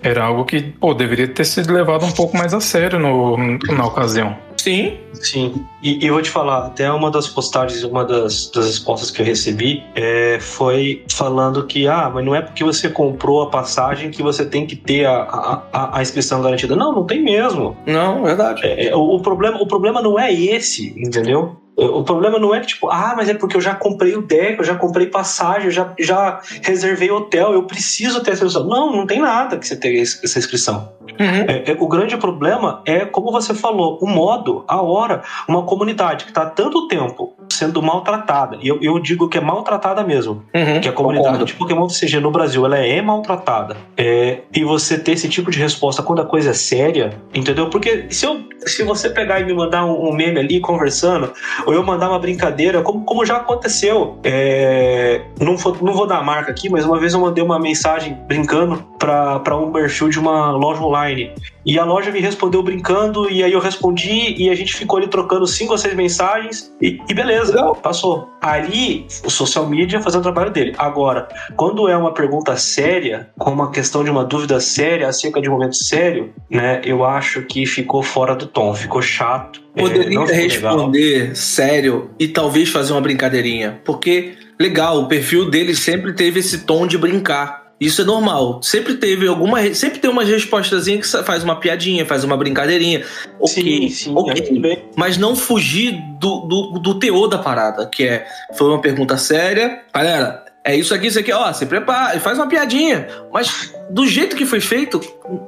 [0.04, 3.38] Era algo que, pô, deveria ter sido levado um pouco mais a sério no,
[3.74, 4.36] na ocasião.
[4.62, 5.00] Sim.
[5.14, 5.66] Sim.
[5.82, 9.22] E, e eu vou te falar, até uma das postagens, uma das, das respostas que
[9.22, 14.12] eu recebi é, foi falando que, ah, mas não é porque você comprou a passagem
[14.12, 16.76] que você tem que ter a, a, a inscrição garantida.
[16.76, 17.76] Não, não tem mesmo.
[17.88, 18.64] Não, verdade.
[18.64, 21.58] É, é, o, o, problema, o problema não é esse, entendeu?
[21.78, 24.60] O problema não é que, tipo, ah, mas é porque eu já comprei o deck,
[24.60, 28.68] eu já comprei passagem, eu já, já reservei hotel, eu preciso ter essa inscrição.
[28.68, 30.92] Não, não tem nada que você tenha essa inscrição.
[31.20, 31.46] Uhum.
[31.48, 35.24] É, é, o grande problema é, como você falou, o modo, a hora.
[35.48, 40.04] Uma comunidade que está tanto tempo sendo maltratada, e eu, eu digo que é maltratada
[40.04, 41.46] mesmo, uhum, que a comunidade concordo.
[41.46, 43.76] de Pokémon TCG no Brasil ela é maltratada.
[43.98, 47.70] É, e você ter esse tipo de resposta quando a coisa é séria, entendeu?
[47.70, 51.32] Porque se, eu, se você pegar e me mandar um, um meme ali conversando,
[51.66, 56.18] ou eu mandar uma brincadeira, como, como já aconteceu, é, não, vou, não vou dar
[56.18, 60.20] a marca aqui, mas uma vez eu mandei uma mensagem brincando para um perfil de
[60.20, 61.34] uma loja online.
[61.66, 65.08] E a loja me respondeu brincando, e aí eu respondi, e a gente ficou ali
[65.08, 67.76] trocando cinco ou seis mensagens, e, e beleza, Não.
[67.76, 68.30] passou.
[68.42, 70.74] Ali, o social media fazendo o trabalho dele.
[70.78, 75.50] Agora, quando é uma pergunta séria, com uma questão de uma dúvida séria acerca de
[75.50, 79.62] um momento sério, né, eu acho que ficou fora do tom, ficou chato.
[79.76, 81.36] É, Poderia é, responder legal.
[81.36, 86.86] sério e talvez fazer uma brincadeirinha, porque legal, o perfil dele sempre teve esse tom
[86.86, 87.62] de brincar.
[87.80, 88.62] Isso é normal.
[88.62, 89.74] Sempre teve alguma.
[89.74, 93.04] Sempre tem uma respostazinha que faz uma piadinha, faz uma brincadeirinha.
[93.40, 94.84] Ok, sim, sim, ok.
[94.96, 98.28] Mas não fugir do, do, do teor da parada, que é.
[98.54, 99.82] Foi uma pergunta séria.
[99.92, 103.08] Galera, é isso aqui, isso aqui, ó, se prepara, faz uma piadinha.
[103.34, 105.02] Mas do jeito que foi feito,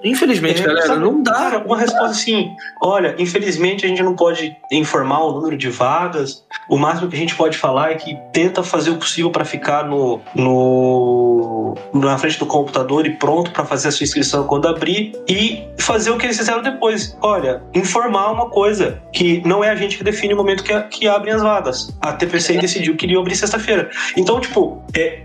[0.03, 1.33] infelizmente, é, galera, sabe, não dá.
[1.33, 2.51] Cara, uma resposta assim:
[2.81, 6.43] olha, infelizmente a gente não pode informar o número de vagas.
[6.67, 9.85] O máximo que a gente pode falar é que tenta fazer o possível para ficar
[9.85, 11.32] no, no
[11.93, 16.11] na frente do computador e pronto para fazer a sua inscrição quando abrir e fazer
[16.11, 17.17] o que eles fizeram depois.
[17.21, 21.07] Olha, informar uma coisa que não é a gente que define o momento que, que
[21.07, 21.95] abrem as vagas.
[22.01, 23.89] A TPC decidiu que iria abrir sexta-feira.
[24.17, 25.23] Então, tipo, é, é,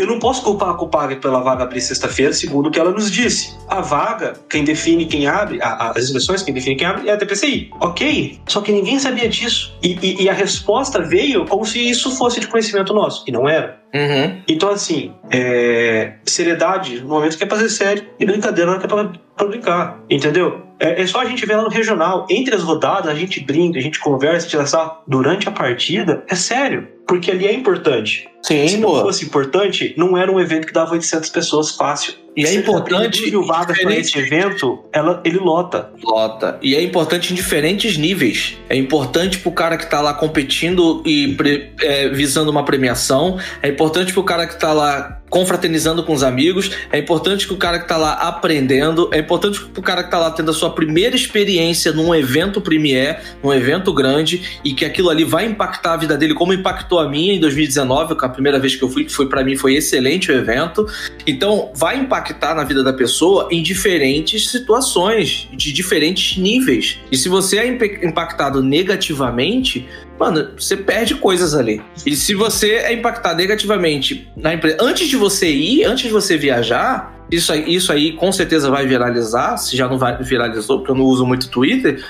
[0.00, 3.10] eu não posso culpar a Copag pela vaga abrir sexta-feira, segundo o que ela nos
[3.10, 3.56] disse.
[3.68, 7.16] A vaga, quem define quem abre, a, as inscrições, quem define quem abre é a
[7.16, 7.70] TPCI.
[7.80, 9.76] Ok, só que ninguém sabia disso.
[9.82, 13.48] E, e, e a resposta veio como se isso fosse de conhecimento nosso, e não
[13.48, 13.83] era.
[13.94, 14.42] Uhum.
[14.48, 18.80] Então, assim, é, seriedade no momento que é pra ser sério e brincadeira na hora
[18.80, 20.64] que é pra, pra brincar, entendeu?
[20.80, 23.78] É, é, só a gente ver lá no regional, entre as rodadas, a gente brinca,
[23.78, 24.64] a gente conversa, tira
[25.06, 28.28] durante a partida, é sério, porque ali é importante.
[28.42, 32.12] Sim, Se não fosse importante, não era um evento que dava 800 pessoas fácil.
[32.36, 33.30] E é importante.
[33.46, 35.90] vagas para esse evento, ela, ele lota.
[36.02, 36.58] Lota.
[36.60, 38.58] E é importante em diferentes níveis.
[38.68, 41.36] É importante pro cara que tá lá competindo e
[41.80, 43.38] é, visando uma premiação.
[43.62, 46.70] É importante pro cara que tá lá confraternizando com os amigos.
[46.92, 49.08] É importante que o cara que tá lá aprendendo.
[49.12, 52.60] É importante que o cara que tá lá tendo a sua primeira experiência num evento
[52.60, 56.93] premier, num evento grande, e que aquilo ali vai impactar a vida dele, como impactou
[56.98, 59.74] a minha em 2019, a primeira vez que eu fui, que foi para mim foi
[59.74, 60.86] excelente o evento.
[61.26, 66.98] Então, vai impactar na vida da pessoa em diferentes situações, de diferentes níveis.
[67.10, 67.66] E se você é
[68.04, 69.88] impactado negativamente,
[70.18, 71.82] mano, você perde coisas ali.
[72.06, 76.36] E se você é impactado negativamente na empresa, antes de você ir, antes de você
[76.36, 80.92] viajar, isso aí, isso aí com certeza vai viralizar, se já não vai, viralizou, porque
[80.92, 82.04] eu não uso muito Twitter,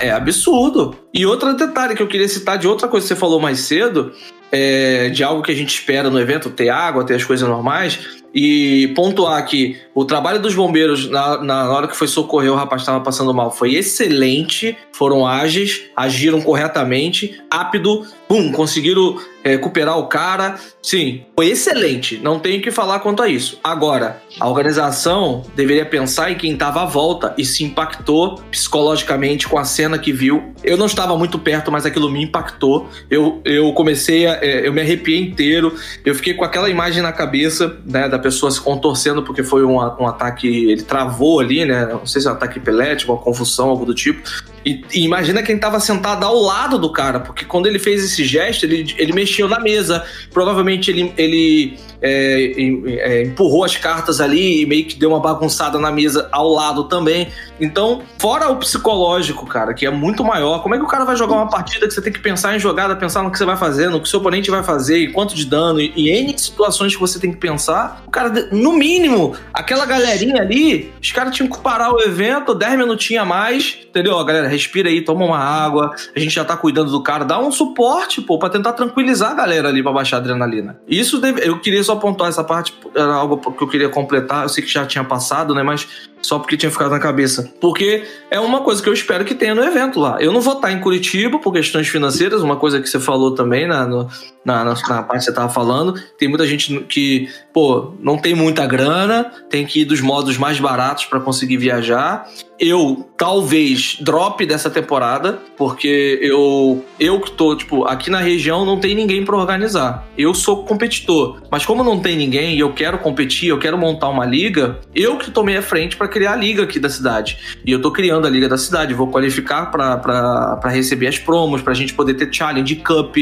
[0.00, 0.96] é absurdo.
[1.12, 4.12] E outro detalhe que eu queria citar de outra coisa que você falou mais cedo,
[4.56, 7.98] é, de algo que a gente espera no evento, ter água, ter as coisas normais,
[8.34, 12.82] e pontuar que o trabalho dos bombeiros na, na hora que foi socorrer o rapaz
[12.82, 19.98] que estava passando mal foi excelente, foram ágeis, agiram corretamente, rápido, pum, conseguiram é, recuperar
[19.98, 20.56] o cara.
[20.82, 23.58] Sim, foi excelente, não tenho que falar quanto a isso.
[23.64, 29.58] Agora, a organização deveria pensar em quem estava à volta e se impactou psicologicamente com
[29.58, 30.52] a cena que viu.
[30.62, 32.86] Eu não estava muito perto, mas aquilo me impactou.
[33.08, 34.44] Eu, eu comecei a.
[34.46, 35.74] É, eu me arrepiei inteiro,
[36.04, 39.74] eu fiquei com aquela imagem na cabeça, né, da pessoa se contorcendo porque foi um,
[39.76, 41.86] um ataque, ele travou ali, né?
[41.86, 44.22] Não sei se é um ataque epilético, uma confusão, algo do tipo.
[44.66, 48.24] E, e imagina quem estava sentado ao lado do cara, porque quando ele fez esse
[48.24, 50.04] gesto, ele, ele mexeu na mesa.
[50.32, 52.52] Provavelmente ele, ele é,
[52.86, 56.84] é, empurrou as cartas ali e meio que deu uma bagunçada na mesa ao lado
[56.84, 57.28] também.
[57.60, 61.16] Então, fora o psicológico, cara, que é muito maior, como é que o cara vai
[61.16, 63.56] jogar uma partida que você tem que pensar em jogada, pensar no que você vai
[63.56, 66.94] fazer, no que seu oponente vai fazer, e quanto de dano, e, e N situações
[66.94, 68.02] que você tem que pensar?
[68.06, 72.78] O cara, no mínimo, aquela galerinha ali, os caras tinham que parar o evento, 10
[72.78, 74.16] minutinhos a mais, entendeu?
[74.24, 77.52] galera, respira aí, toma uma água, a gente já tá cuidando do cara, dá um
[77.52, 80.78] suporte, pô, pra tentar tranquilizar a galera ali pra baixar a adrenalina.
[80.88, 84.48] Isso deve, eu queria só pontuar essa parte, era algo que eu queria completar, eu
[84.48, 85.86] sei que já tinha passado, né, mas
[86.22, 87.52] só porque tinha ficado na cabeça.
[87.60, 90.16] Porque é uma coisa que eu espero que tenha no evento lá.
[90.20, 93.68] Eu não vou estar em Curitiba por questões financeiras, uma coisa que você falou também
[93.68, 94.08] na, no,
[94.46, 96.00] na, na, na parte que você estava falando.
[96.16, 100.60] Tem muita gente que, pô, não tem muita grana, tem que ir dos modos mais
[100.60, 102.30] baratos para conseguir viajar.
[102.58, 108.78] Eu talvez drop dessa temporada, porque eu eu que tô, tipo, aqui na região não
[108.78, 110.06] tem ninguém para organizar.
[110.16, 114.08] Eu sou competidor, mas como não tem ninguém e eu quero competir, eu quero montar
[114.08, 117.58] uma liga, eu que tomei a frente para criar a liga aqui da cidade.
[117.64, 121.74] E eu tô criando a liga da cidade, vou qualificar para receber as promos, pra
[121.74, 123.16] gente poder ter challenge cup,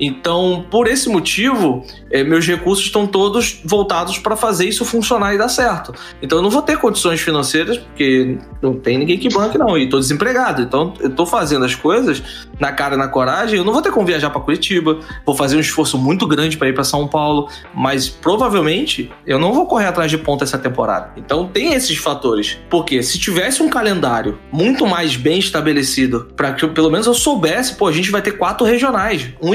[0.00, 5.38] então, por esse motivo, é, meus recursos estão todos voltados para fazer isso funcionar e
[5.38, 5.94] dar certo.
[6.22, 9.84] Então, eu não vou ter condições financeiras, porque não tem ninguém que banque, não, e
[9.84, 10.62] estou desempregado.
[10.62, 12.22] Então, eu estou fazendo as coisas
[12.58, 13.58] na cara e na coragem.
[13.58, 16.68] Eu não vou ter como viajar para Curitiba, vou fazer um esforço muito grande para
[16.68, 21.12] ir para São Paulo, mas provavelmente eu não vou correr atrás de ponta essa temporada.
[21.16, 22.58] Então, tem esses fatores.
[22.70, 27.74] Porque se tivesse um calendário muito mais bem estabelecido, para que pelo menos eu soubesse,
[27.74, 29.54] pô, a gente vai ter quatro regionais, um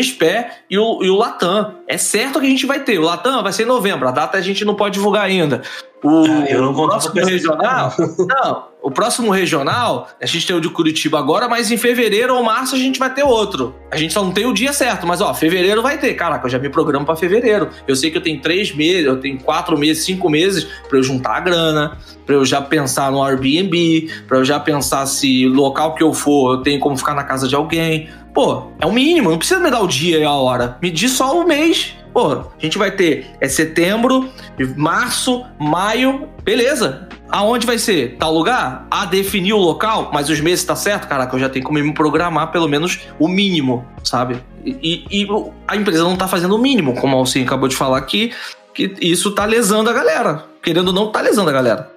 [0.69, 1.75] e o, e o Latam.
[1.87, 2.97] É certo que a gente vai ter.
[2.99, 4.07] O Latam vai ser em novembro.
[4.07, 5.61] A data a gente não pode divulgar ainda.
[6.03, 7.93] O ah, não próximo regional.
[8.27, 12.43] Não, o próximo regional, a gente tem o de Curitiba agora, mas em fevereiro ou
[12.43, 13.73] março a gente vai ter outro.
[13.89, 16.13] A gente só não tem o dia certo, mas ó, fevereiro vai ter.
[16.13, 17.69] Caraca, eu já me programo para fevereiro.
[17.87, 21.03] Eu sei que eu tenho três meses, eu tenho quatro meses, cinco meses para eu
[21.03, 25.95] juntar a grana, para eu já pensar no Airbnb, para eu já pensar se local
[25.95, 28.07] que eu for eu tenho como ficar na casa de alguém.
[28.35, 30.77] Pô, é o mínimo, não precisa me dar o dia e a hora.
[30.81, 31.95] Me diz só o mês.
[32.13, 34.29] Pô, a gente vai ter é setembro,
[34.75, 37.07] março, maio, beleza.
[37.29, 38.17] Aonde vai ser?
[38.19, 38.87] Tal lugar?
[38.91, 41.07] A definir o local, mas os meses tá certo?
[41.07, 44.43] Caraca, eu já tenho como me programar pelo menos o mínimo, sabe?
[44.65, 45.27] E, e
[45.65, 48.33] a empresa não tá fazendo o mínimo, como o Alcim acabou de falar aqui,
[48.75, 50.43] que isso tá lesando a galera.
[50.61, 51.89] Querendo ou não, tá lesando a galera.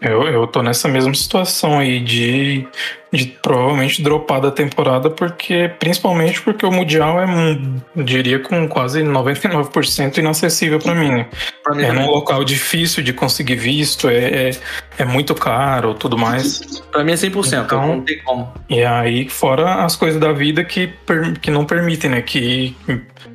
[0.00, 2.66] Eu, eu tô nessa mesma situação aí de,
[3.10, 7.58] de provavelmente dropar da temporada, porque principalmente porque o Mundial é,
[7.96, 11.10] eu diria, com quase 99% inacessível para mim.
[11.10, 11.26] Né?
[11.74, 14.50] Mim é num local difícil de conseguir visto, é, é,
[14.98, 16.82] é muito caro tudo mais.
[16.92, 18.52] Para mim é 100%, então, não tem como.
[18.68, 20.92] E aí, fora as coisas da vida que,
[21.40, 22.20] que não permitem, né?
[22.20, 22.76] Que,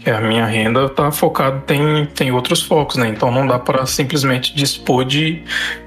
[0.08, 3.10] que a minha renda tá focada, tem, tem outros focos, né?
[3.10, 5.44] Então não dá para simplesmente dispor de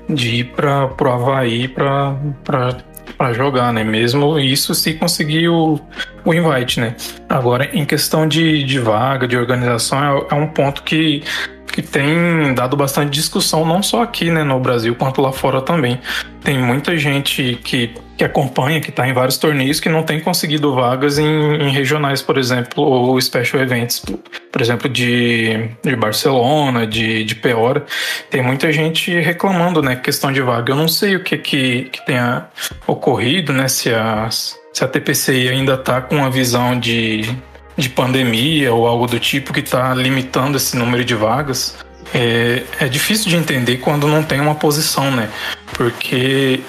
[0.07, 3.83] de ir para o Havaí para jogar, né?
[3.83, 5.81] Mesmo isso se conseguir o,
[6.23, 6.95] o invite, né?
[7.31, 9.99] Agora, em questão de, de vaga, de organização,
[10.31, 11.23] é, é um ponto que
[11.71, 16.01] que tem dado bastante discussão, não só aqui né, no Brasil, quanto lá fora também.
[16.43, 20.75] Tem muita gente que, que acompanha, que está em vários torneios, que não tem conseguido
[20.75, 24.03] vagas em, em, regionais, por exemplo, ou special events,
[24.51, 27.85] por exemplo, de, de Barcelona, de, de Peora.
[28.31, 30.73] Tem muita gente reclamando, né, questão de vaga.
[30.73, 32.47] Eu não sei o que, que, que tenha
[32.87, 37.23] ocorrido, né, se a, se a TPCI ainda está com a visão de
[37.81, 41.77] de pandemia ou algo do tipo que está limitando esse número de vagas,
[42.15, 45.29] é, é difícil de entender quando não tem uma posição, né?
[45.73, 46.61] Porque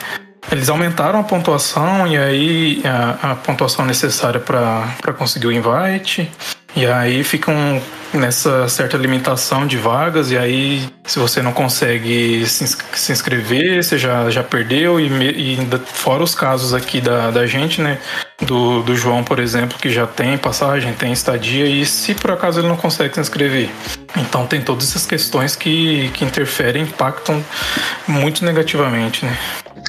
[0.51, 6.31] eles aumentaram a pontuação e aí a, a pontuação necessária para conseguir o invite.
[6.76, 7.81] E aí ficam
[8.14, 13.98] nessa certa limitação de vagas, e aí se você não consegue se, se inscrever, você
[13.98, 17.99] já, já perdeu, e, e fora os casos aqui da, da gente, né?
[18.41, 22.60] Do, do João, por exemplo, que já tem passagem, tem estadia, e se por acaso
[22.60, 23.69] ele não consegue se inscrever.
[24.18, 27.43] Então tem todas essas questões que, que interferem, impactam
[28.07, 29.38] muito negativamente, né?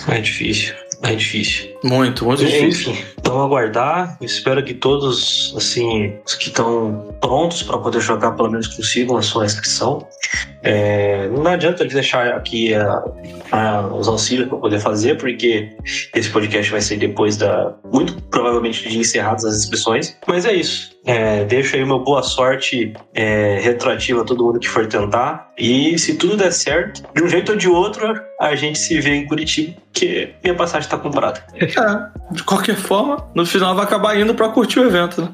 [0.09, 0.75] É difícil.
[1.03, 1.72] É difícil.
[1.83, 2.93] Muito, muito difícil.
[2.93, 4.17] Enfim, vamos aguardar.
[4.21, 9.23] Espero que todos, assim, os que estão prontos para poder jogar, pelo menos consigam a
[9.23, 10.07] sua inscrição.
[10.63, 13.03] É, não adianta eles deixar aqui a,
[13.51, 15.71] a, os auxílios para poder fazer, porque
[16.15, 17.75] esse podcast vai ser depois da.
[17.93, 20.17] Muito provavelmente de encerradas as inscrições.
[20.27, 20.93] Mas é isso.
[21.05, 25.51] É, deixo aí uma boa sorte é, retroativa a todo mundo que for tentar.
[25.59, 29.15] E se tudo der certo, de um jeito ou de outro, a gente se vê
[29.15, 31.45] em Curitiba, que minha passagem está comprada.
[31.79, 35.29] É, de qualquer forma, no final vai acabar indo para curtir o evento, né?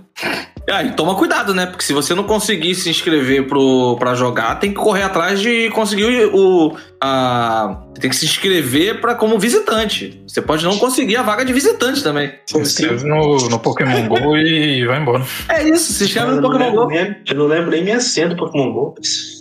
[0.85, 1.65] E toma cuidado, né?
[1.65, 5.70] Porque se você não conseguir se inscrever pro, pra jogar, tem que correr atrás de
[5.70, 6.77] conseguir o.
[7.01, 10.23] A, tem que se inscrever para como visitante.
[10.28, 12.32] Você pode não conseguir a vaga de visitante também.
[12.44, 15.24] Se inscreve no, no Pokémon GO e vai embora.
[15.48, 16.93] É isso, se inscreve no Pokémon GO.
[16.93, 18.94] eu não lembro nem minha senha do Pokémon GO.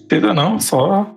[0.09, 1.13] Ainda não, só.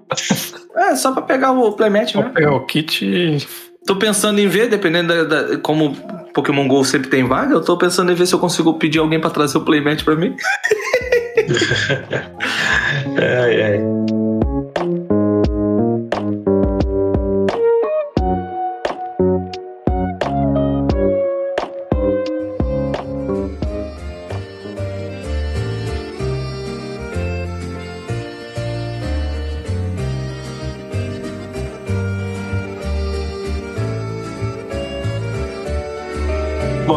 [0.75, 2.31] É, só pra pegar o playmatch, né?
[2.35, 3.70] pegar o kit e.
[3.87, 5.97] Tô pensando em ver, dependendo da, da, como
[6.35, 9.21] Pokémon GO sempre tem vaga, eu tô pensando em ver se eu consigo pedir alguém
[9.21, 10.37] para trazer o playmatch para mim.
[13.17, 13.81] ai, ai.